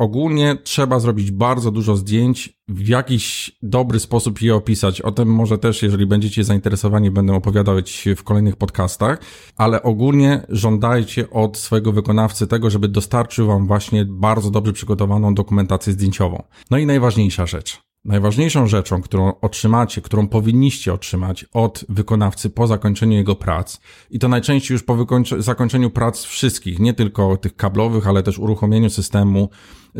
[0.00, 5.00] ogólnie trzeba zrobić bardzo dużo zdjęć, w jakiś dobry sposób je opisać.
[5.00, 9.20] O tym może też, jeżeli będziecie zainteresowani, będę opowiadać w kolejnych podcastach,
[9.56, 15.92] ale ogólnie żądajcie od swojego wykonawcy tego, żeby dostarczył wam właśnie bardzo dobrze przygotowaną dokumentację
[15.92, 16.42] zdjęciową.
[16.70, 17.89] No i najważniejsza rzecz.
[18.04, 23.80] Najważniejszą rzeczą, którą otrzymacie, którą powinniście otrzymać od wykonawcy po zakończeniu jego prac,
[24.10, 25.06] i to najczęściej już po
[25.38, 29.48] zakończeniu prac wszystkich, nie tylko tych kablowych, ale też uruchomieniu systemu,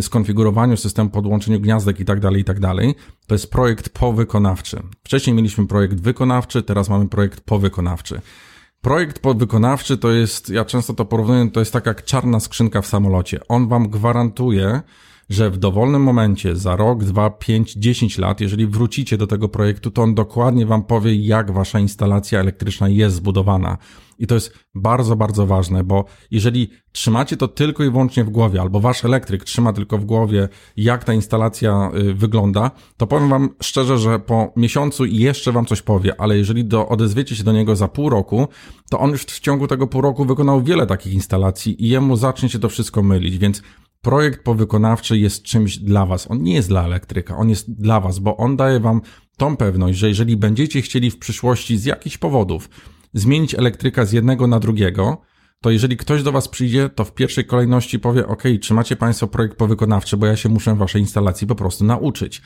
[0.00, 2.58] skonfigurowaniu systemu, podłączeniu gniazdek i tak dalej, i tak
[3.26, 4.82] to jest projekt powykonawczy.
[5.04, 8.20] Wcześniej mieliśmy projekt wykonawczy, teraz mamy projekt powykonawczy.
[8.80, 12.86] Projekt podwykonawczy to jest, ja często to porównuję, to jest tak jak czarna skrzynka w
[12.86, 13.40] samolocie.
[13.48, 14.80] On wam gwarantuje,
[15.30, 19.90] że w dowolnym momencie, za rok, dwa, pięć, dziesięć lat, jeżeli wrócicie do tego projektu,
[19.90, 23.78] to on dokładnie wam powie, jak wasza instalacja elektryczna jest zbudowana.
[24.18, 28.60] I to jest bardzo, bardzo ważne, bo jeżeli trzymacie to tylko i wyłącznie w głowie,
[28.60, 33.48] albo wasz elektryk trzyma tylko w głowie, jak ta instalacja y, wygląda, to powiem wam
[33.62, 37.76] szczerze, że po miesiącu jeszcze wam coś powie, ale jeżeli do, odezwiecie się do niego
[37.76, 38.48] za pół roku,
[38.90, 42.48] to on już w ciągu tego pół roku wykonał wiele takich instalacji i jemu zacznie
[42.48, 43.62] się to wszystko mylić, więc
[44.02, 46.30] projekt powykonawczy jest czymś dla Was.
[46.30, 49.00] On nie jest dla elektryka, on jest dla Was, bo on daje Wam
[49.36, 52.70] tą pewność, że jeżeli będziecie chcieli w przyszłości z jakichś powodów
[53.14, 55.22] zmienić elektryka z jednego na drugiego,
[55.62, 59.26] to jeżeli ktoś do Was przyjdzie, to w pierwszej kolejności powie: OK, czy macie Państwo
[59.26, 62.42] projekt powykonawczy, bo ja się muszę Waszej instalacji po prostu nauczyć.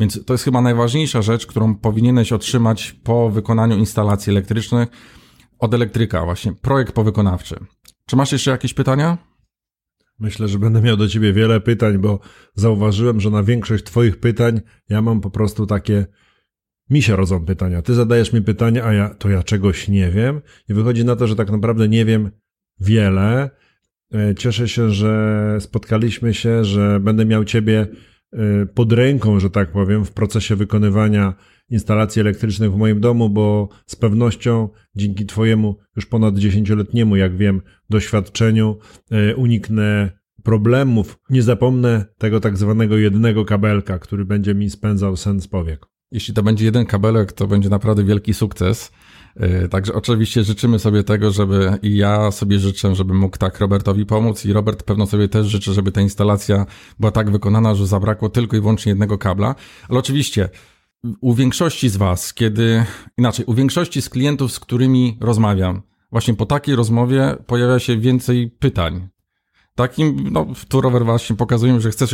[0.00, 4.88] Więc to jest chyba najważniejsza rzecz, którą powinieneś otrzymać po wykonaniu instalacji elektrycznych
[5.58, 7.56] od elektryka, właśnie projekt powykonawczy.
[8.06, 9.18] Czy masz jeszcze jakieś pytania?
[10.18, 12.20] Myślę, że będę miał do ciebie wiele pytań, bo
[12.54, 16.06] zauważyłem, że na większość twoich pytań ja mam po prostu takie
[16.90, 17.82] mi się rodzą pytania.
[17.82, 21.26] Ty zadajesz mi pytania, a ja to ja czegoś nie wiem i wychodzi na to,
[21.26, 22.30] że tak naprawdę nie wiem
[22.80, 23.50] wiele.
[24.14, 27.86] E, cieszę się, że spotkaliśmy się, że będę miał ciebie
[28.32, 31.34] e, pod ręką, że tak powiem, w procesie wykonywania
[31.70, 37.62] instalacji elektrycznych w moim domu, bo z pewnością dzięki Twojemu już ponad dziesięcioletniemu, jak wiem,
[37.90, 38.78] doświadczeniu
[39.10, 41.18] e, uniknę problemów.
[41.30, 45.86] Nie zapomnę tego tak zwanego jednego kabelka, który będzie mi spędzał sen z powiek.
[46.12, 48.92] Jeśli to będzie jeden kabelek, to będzie naprawdę wielki sukces.
[49.36, 54.06] E, także oczywiście życzymy sobie tego, żeby i ja sobie życzę, żeby mógł tak Robertowi
[54.06, 56.66] pomóc i Robert pewno sobie też życzy, żeby ta instalacja
[57.00, 59.54] była tak wykonana, że zabrakło tylko i wyłącznie jednego kabla.
[59.88, 60.48] Ale oczywiście
[61.20, 62.84] u większości z Was, kiedy,
[63.18, 68.50] inaczej, u większości z klientów, z którymi rozmawiam, właśnie po takiej rozmowie pojawia się więcej
[68.58, 69.08] pytań.
[69.74, 72.06] Takim, no, tu rower właśnie pokazuje, że chce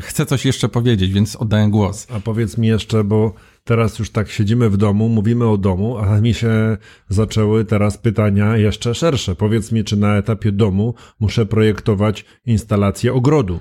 [0.00, 2.06] chce coś jeszcze powiedzieć, więc oddaję głos.
[2.16, 6.20] A powiedz mi jeszcze, bo teraz już tak siedzimy w domu, mówimy o domu, a
[6.20, 6.76] mi się
[7.08, 9.34] zaczęły teraz pytania jeszcze szersze.
[9.34, 13.58] Powiedz mi, czy na etapie domu muszę projektować instalację ogrodu?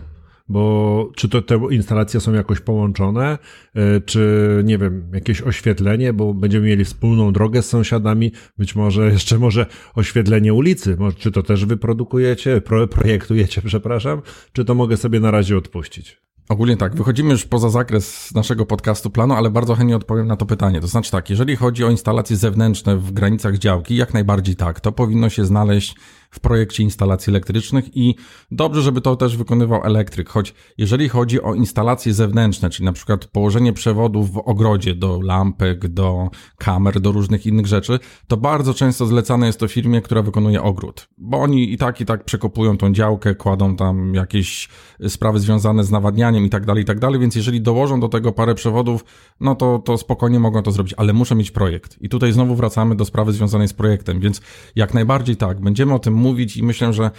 [0.47, 3.37] Bo czy to te instalacje są jakoś połączone,
[3.75, 9.09] e, czy nie wiem, jakieś oświetlenie, bo będziemy mieli wspólną drogę z sąsiadami, być może
[9.13, 9.65] jeszcze może
[9.95, 14.21] oświetlenie ulicy, czy to też wyprodukujecie, projektujecie, przepraszam,
[14.53, 16.23] czy to mogę sobie na razie odpuścić?
[16.49, 20.45] Ogólnie tak, wychodzimy już poza zakres naszego podcastu planu, ale bardzo chętnie odpowiem na to
[20.45, 20.81] pytanie.
[20.81, 24.91] To znaczy tak, jeżeli chodzi o instalacje zewnętrzne w granicach działki, jak najbardziej tak, to
[24.91, 25.95] powinno się znaleźć
[26.33, 28.15] w projekcie instalacji elektrycznych i
[28.51, 33.25] dobrze, żeby to też wykonywał elektryk, choć jeżeli chodzi o instalacje zewnętrzne, czyli na przykład
[33.25, 39.05] położenie przewodów w ogrodzie do lampek, do kamer, do różnych innych rzeczy, to bardzo często
[39.05, 42.93] zlecane jest to firmie, która wykonuje ogród, bo oni i tak i tak przekopują tą
[42.93, 44.69] działkę, kładą tam jakieś
[45.07, 48.31] sprawy związane z nawadnianiem i tak dalej, i tak dalej, więc jeżeli dołożą do tego
[48.31, 49.05] parę przewodów,
[49.39, 51.97] no to, to spokojnie mogą to zrobić, ale muszę mieć projekt.
[52.01, 54.41] I tutaj znowu wracamy do sprawy związanej z projektem, więc
[54.75, 57.11] jak najbardziej tak, będziemy o tym omówić i myślę, że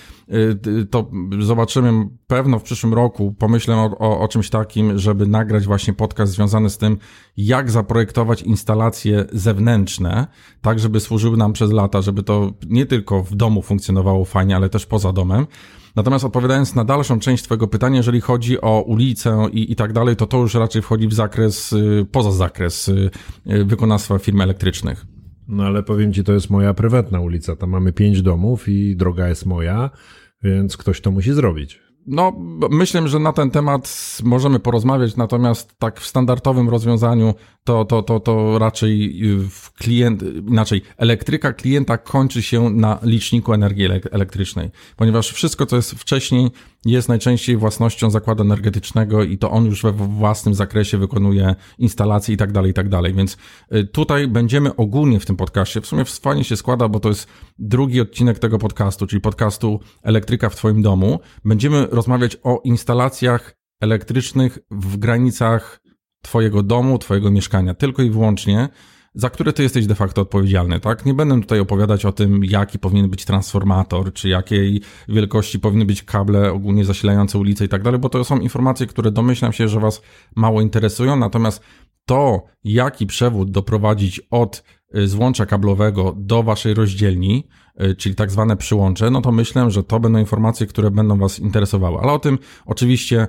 [0.66, 3.34] y, to zobaczymy pewno w przyszłym roku.
[3.38, 6.98] Pomyślę o, o, o czymś takim, żeby nagrać właśnie podcast związany z tym,
[7.36, 10.26] jak zaprojektować instalacje zewnętrzne,
[10.60, 14.68] tak żeby służyły nam przez lata, żeby to nie tylko w domu funkcjonowało fajnie, ale
[14.68, 15.46] też poza domem.
[15.96, 20.16] Natomiast odpowiadając na dalszą część Twojego pytania, jeżeli chodzi o ulicę i, i tak dalej,
[20.16, 23.10] to to już raczej wchodzi w zakres, y, poza zakres y,
[23.64, 25.13] wykonawstwa firm elektrycznych.
[25.48, 27.56] No ale powiem Ci, to jest moja prywatna ulica.
[27.56, 29.90] Tam mamy pięć domów i droga jest moja,
[30.42, 31.84] więc ktoś to musi zrobić.
[32.06, 32.32] No,
[32.70, 37.34] myślę, że na ten temat możemy porozmawiać, natomiast tak w standardowym rozwiązaniu
[37.64, 43.84] to, to, to, to raczej w klient, inaczej, elektryka klienta kończy się na liczniku energii
[44.10, 46.50] elektrycznej, ponieważ wszystko, co jest wcześniej,
[46.84, 52.36] jest najczęściej własnością zakładu energetycznego i to on już we własnym zakresie wykonuje instalacje i
[52.36, 53.14] tak dalej, i tak dalej.
[53.14, 53.36] Więc
[53.74, 57.28] y, tutaj będziemy ogólnie w tym podcaście, w sumie fajnie się składa, bo to jest
[57.58, 61.20] drugi odcinek tego podcastu, czyli podcastu Elektryka w Twoim domu.
[61.44, 65.83] Będziemy rozmawiać o instalacjach elektrycznych w granicach
[66.24, 68.68] Twojego domu, Twojego mieszkania, tylko i wyłącznie,
[69.14, 71.06] za które Ty jesteś de facto odpowiedzialny, tak?
[71.06, 76.02] Nie będę tutaj opowiadać o tym, jaki powinien być transformator, czy jakiej wielkości powinny być
[76.02, 79.80] kable ogólnie zasilające ulice i tak dalej, bo to są informacje, które domyślam się, że
[79.80, 80.02] Was
[80.36, 81.62] mało interesują, natomiast
[82.06, 84.64] to, jaki przewód doprowadzić od
[84.96, 87.48] y, złącza kablowego do Waszej rozdzielni,
[87.82, 91.38] y, czyli tak zwane przyłącze, no to myślę, że to będą informacje, które będą Was
[91.38, 91.98] interesowały.
[92.02, 93.26] Ale o tym oczywiście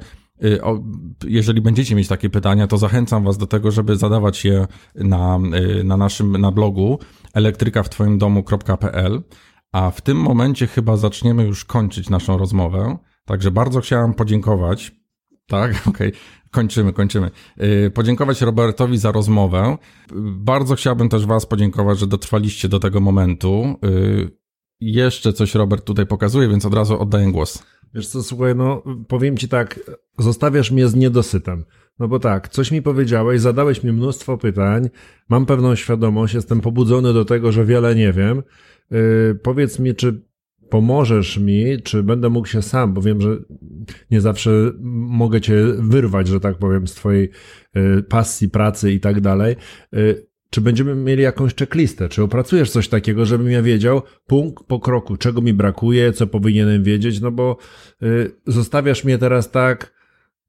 [1.27, 5.39] jeżeli będziecie mieć takie pytania, to zachęcam Was do tego, żeby zadawać je na,
[5.79, 6.99] y, na naszym na blogu
[7.33, 9.23] elektrykawtwoimdomu.pl.
[9.71, 12.97] A w tym momencie chyba zaczniemy już kończyć naszą rozmowę.
[13.25, 14.91] Także bardzo chciałem podziękować.
[15.47, 16.19] Tak, okej, okay.
[16.51, 17.31] kończymy, kończymy.
[17.63, 19.77] Y, podziękować Robertowi za rozmowę.
[20.31, 23.75] Bardzo chciałbym też Was podziękować, że dotrwaliście do tego momentu.
[24.79, 27.63] Jeszcze coś Robert tutaj pokazuje, więc od razu oddaję głos.
[27.96, 29.80] Wiesz co, słuchaj, no powiem ci tak,
[30.20, 31.66] zostawiasz mnie z niedosytem.
[32.00, 34.89] No bo tak, coś mi powiedziałeś, zadałeś mi mnóstwo pytań,
[35.30, 38.43] mam pewną świadomość, jestem pobudzony do tego, że wiele nie wiem.
[38.91, 40.22] Yy, powiedz mi, czy
[40.70, 43.38] pomożesz mi, czy będę mógł się sam, bo wiem, że
[44.12, 47.30] nie zawsze mogę cię wyrwać, że tak powiem, z twojej
[47.76, 49.56] yy, pasji, pracy i tak dalej.
[50.56, 52.10] Czy będziemy mieli jakąś checklistę?
[52.10, 56.84] Czy opracujesz coś takiego, żebym ja wiedział punkt po kroku, czego mi brakuje, co powinienem
[56.84, 57.22] wiedzieć?
[57.22, 57.58] No bo
[58.03, 59.93] y, zostawiasz mnie teraz tak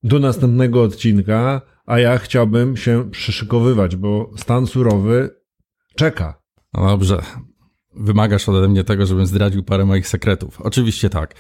[0.02, 5.30] do następnego odcinka, a ja chciałbym się przyszykowywać, bo stan surowy
[5.96, 6.42] czeka.
[6.74, 7.22] No dobrze.
[7.96, 10.60] Wymagasz ode mnie tego, żebym zdradził parę moich sekretów.
[10.60, 11.34] Oczywiście tak.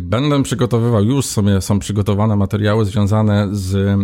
[0.00, 3.98] Będę przygotowywał, już sobie są przygotowane materiały związane z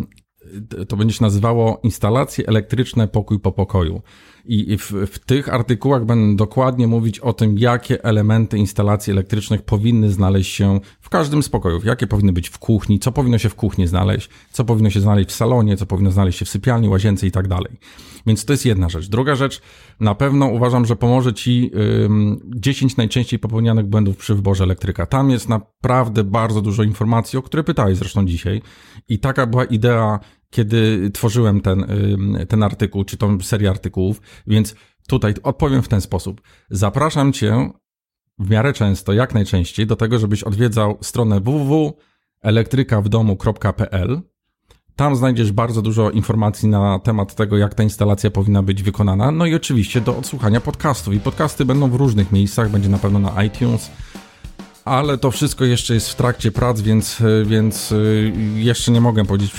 [0.89, 4.03] to będzie się nazywało instalacje elektryczne pokój po pokoju.
[4.51, 10.11] I w, w, tych artykułach będę dokładnie mówić o tym, jakie elementy instalacji elektrycznych powinny
[10.11, 13.55] znaleźć się w każdym z pokojów, jakie powinny być w kuchni, co powinno się w
[13.55, 17.27] kuchni znaleźć, co powinno się znaleźć w salonie, co powinno znaleźć się w sypialni, łazience
[17.27, 17.79] i tak dalej.
[18.27, 19.09] Więc to jest jedna rzecz.
[19.09, 19.61] Druga rzecz,
[20.01, 21.71] na pewno uważam, że pomoże Ci
[22.05, 25.07] ym, 10 najczęściej popełnianych błędów przy wyborze elektryka.
[25.07, 28.63] Tam jest naprawdę bardzo dużo informacji, o które pytałeś zresztą dzisiaj.
[29.09, 30.21] I taka była idea
[30.51, 31.87] kiedy tworzyłem ten,
[32.49, 34.75] ten artykuł, czy tą serię artykułów, więc
[35.09, 36.41] tutaj odpowiem w ten sposób.
[36.71, 37.71] Zapraszam Cię
[38.39, 44.21] w miarę często, jak najczęściej, do tego, żebyś odwiedzał stronę www.elektrykawdomu.pl.
[44.97, 49.31] Tam znajdziesz bardzo dużo informacji na temat tego, jak ta instalacja powinna być wykonana.
[49.31, 51.15] No i oczywiście do odsłuchania podcastów.
[51.15, 53.91] I podcasty będą w różnych miejscach, będzie na pewno na iTunes,
[54.89, 59.53] ale to wszystko jeszcze jest w trakcie prac, więc, więc y, jeszcze nie mogę powiedzieć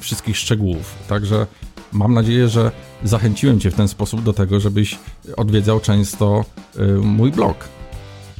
[0.00, 0.94] wszystkich szczegółów.
[1.08, 1.46] Także
[1.92, 2.70] mam nadzieję, że
[3.04, 4.98] zachęciłem Cię w ten sposób do tego, żebyś
[5.36, 6.44] odwiedzał często
[7.02, 7.68] mój blog.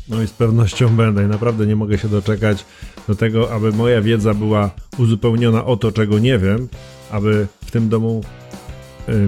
[0.09, 2.65] No i z pewnością będę i naprawdę nie mogę się doczekać
[3.09, 6.69] do tego, aby moja wiedza była uzupełniona o to, czego nie wiem,
[7.11, 8.25] aby w tym domu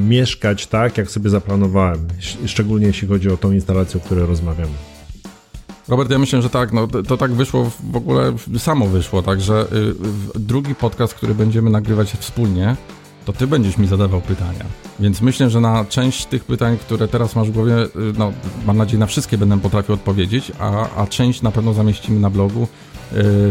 [0.00, 2.08] mieszkać tak, jak sobie zaplanowałem,
[2.46, 4.97] szczególnie jeśli chodzi o tą instalację, o której rozmawiamy.
[5.89, 9.66] Robert, ja myślę, że tak, no to, tak wyszło, w ogóle samo wyszło, także
[10.36, 12.76] y, drugi podcast, który będziemy nagrywać wspólnie,
[13.24, 14.64] to ty będziesz mi zadawał pytania.
[15.01, 18.32] Więc myślę, że na część tych pytań, które teraz masz w głowie, y, no
[18.66, 22.62] mam nadzieję na wszystkie będę potrafił odpowiedzieć, a, a część na pewno zamieścimy na blogu
[22.62, 22.66] y,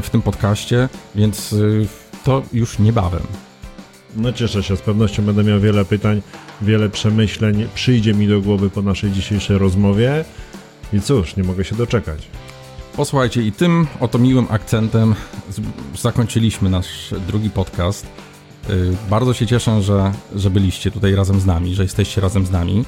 [0.02, 1.56] w tym podcaście, więc
[2.24, 3.22] to już niebawem.
[4.16, 6.22] No cieszę się, z pewnością będę miał wiele pytań,
[6.62, 10.26] wiele przemyśleń przyjdzie mi do głowy po naszej dzisiejszej rozmowie.
[10.94, 12.28] I cóż, nie mogę się doczekać.
[12.96, 15.16] Posłuchajcie, i tym oto miłym akcentem
[15.98, 18.06] zakończyliśmy nasz drugi podcast.
[18.70, 22.52] Y, bardzo się cieszę, że, że byliście tutaj razem z nami, że jesteście razem z
[22.52, 22.86] nami.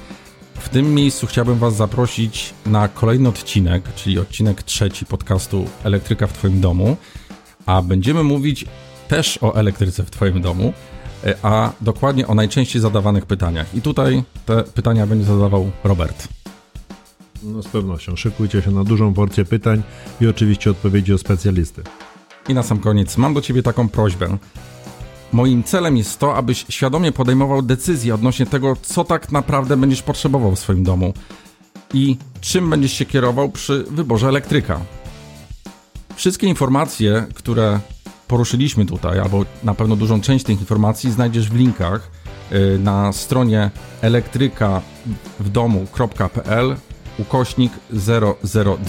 [0.59, 6.33] w tym miejscu chciałbym Was zaprosić na kolejny odcinek, czyli odcinek trzeci podcastu Elektryka w
[6.33, 6.97] Twoim domu,
[7.65, 8.65] a będziemy mówić
[9.07, 10.73] też o elektryce w Twoim domu,
[11.25, 13.75] e, a dokładnie o najczęściej zadawanych pytaniach.
[13.75, 16.38] I tutaj te pytania będzie zadawał Robert.
[17.43, 18.15] No z pewnością.
[18.15, 19.83] Szykujcie się na dużą porcję pytań
[20.21, 21.83] i oczywiście odpowiedzi o specjalisty.
[22.49, 24.37] I na sam koniec mam do Ciebie taką prośbę.
[25.31, 30.55] Moim celem jest to, abyś świadomie podejmował decyzje odnośnie tego, co tak naprawdę będziesz potrzebował
[30.55, 31.13] w swoim domu
[31.93, 34.79] i czym będziesz się kierował przy wyborze elektryka.
[36.15, 37.79] Wszystkie informacje, które
[38.27, 42.11] poruszyliśmy tutaj, albo na pewno dużą część tych informacji znajdziesz w linkach
[42.51, 43.71] y, na stronie
[44.01, 46.75] elektrykawdomu.pl
[47.19, 47.73] ukośnik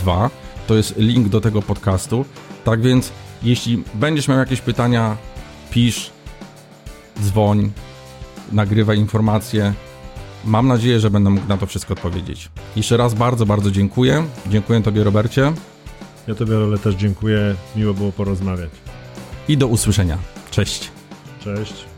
[0.04, 0.30] 002.
[0.66, 2.24] To jest link do tego podcastu.
[2.64, 3.12] Tak więc,
[3.42, 5.16] jeśli będziesz miał jakieś pytania,
[5.70, 6.10] pisz,
[7.22, 7.70] dzwoń,
[8.52, 9.74] nagrywaj informacje.
[10.44, 12.50] Mam nadzieję, że będę mógł na to wszystko odpowiedzieć.
[12.76, 14.24] Jeszcze raz bardzo, bardzo dziękuję.
[14.46, 15.52] Dziękuję Tobie, Robercie.
[16.28, 17.54] Ja Tobie, ale też dziękuję.
[17.76, 18.70] Miło było porozmawiać.
[19.48, 20.18] I do usłyszenia.
[20.50, 20.90] Cześć.
[21.44, 21.89] Cześć.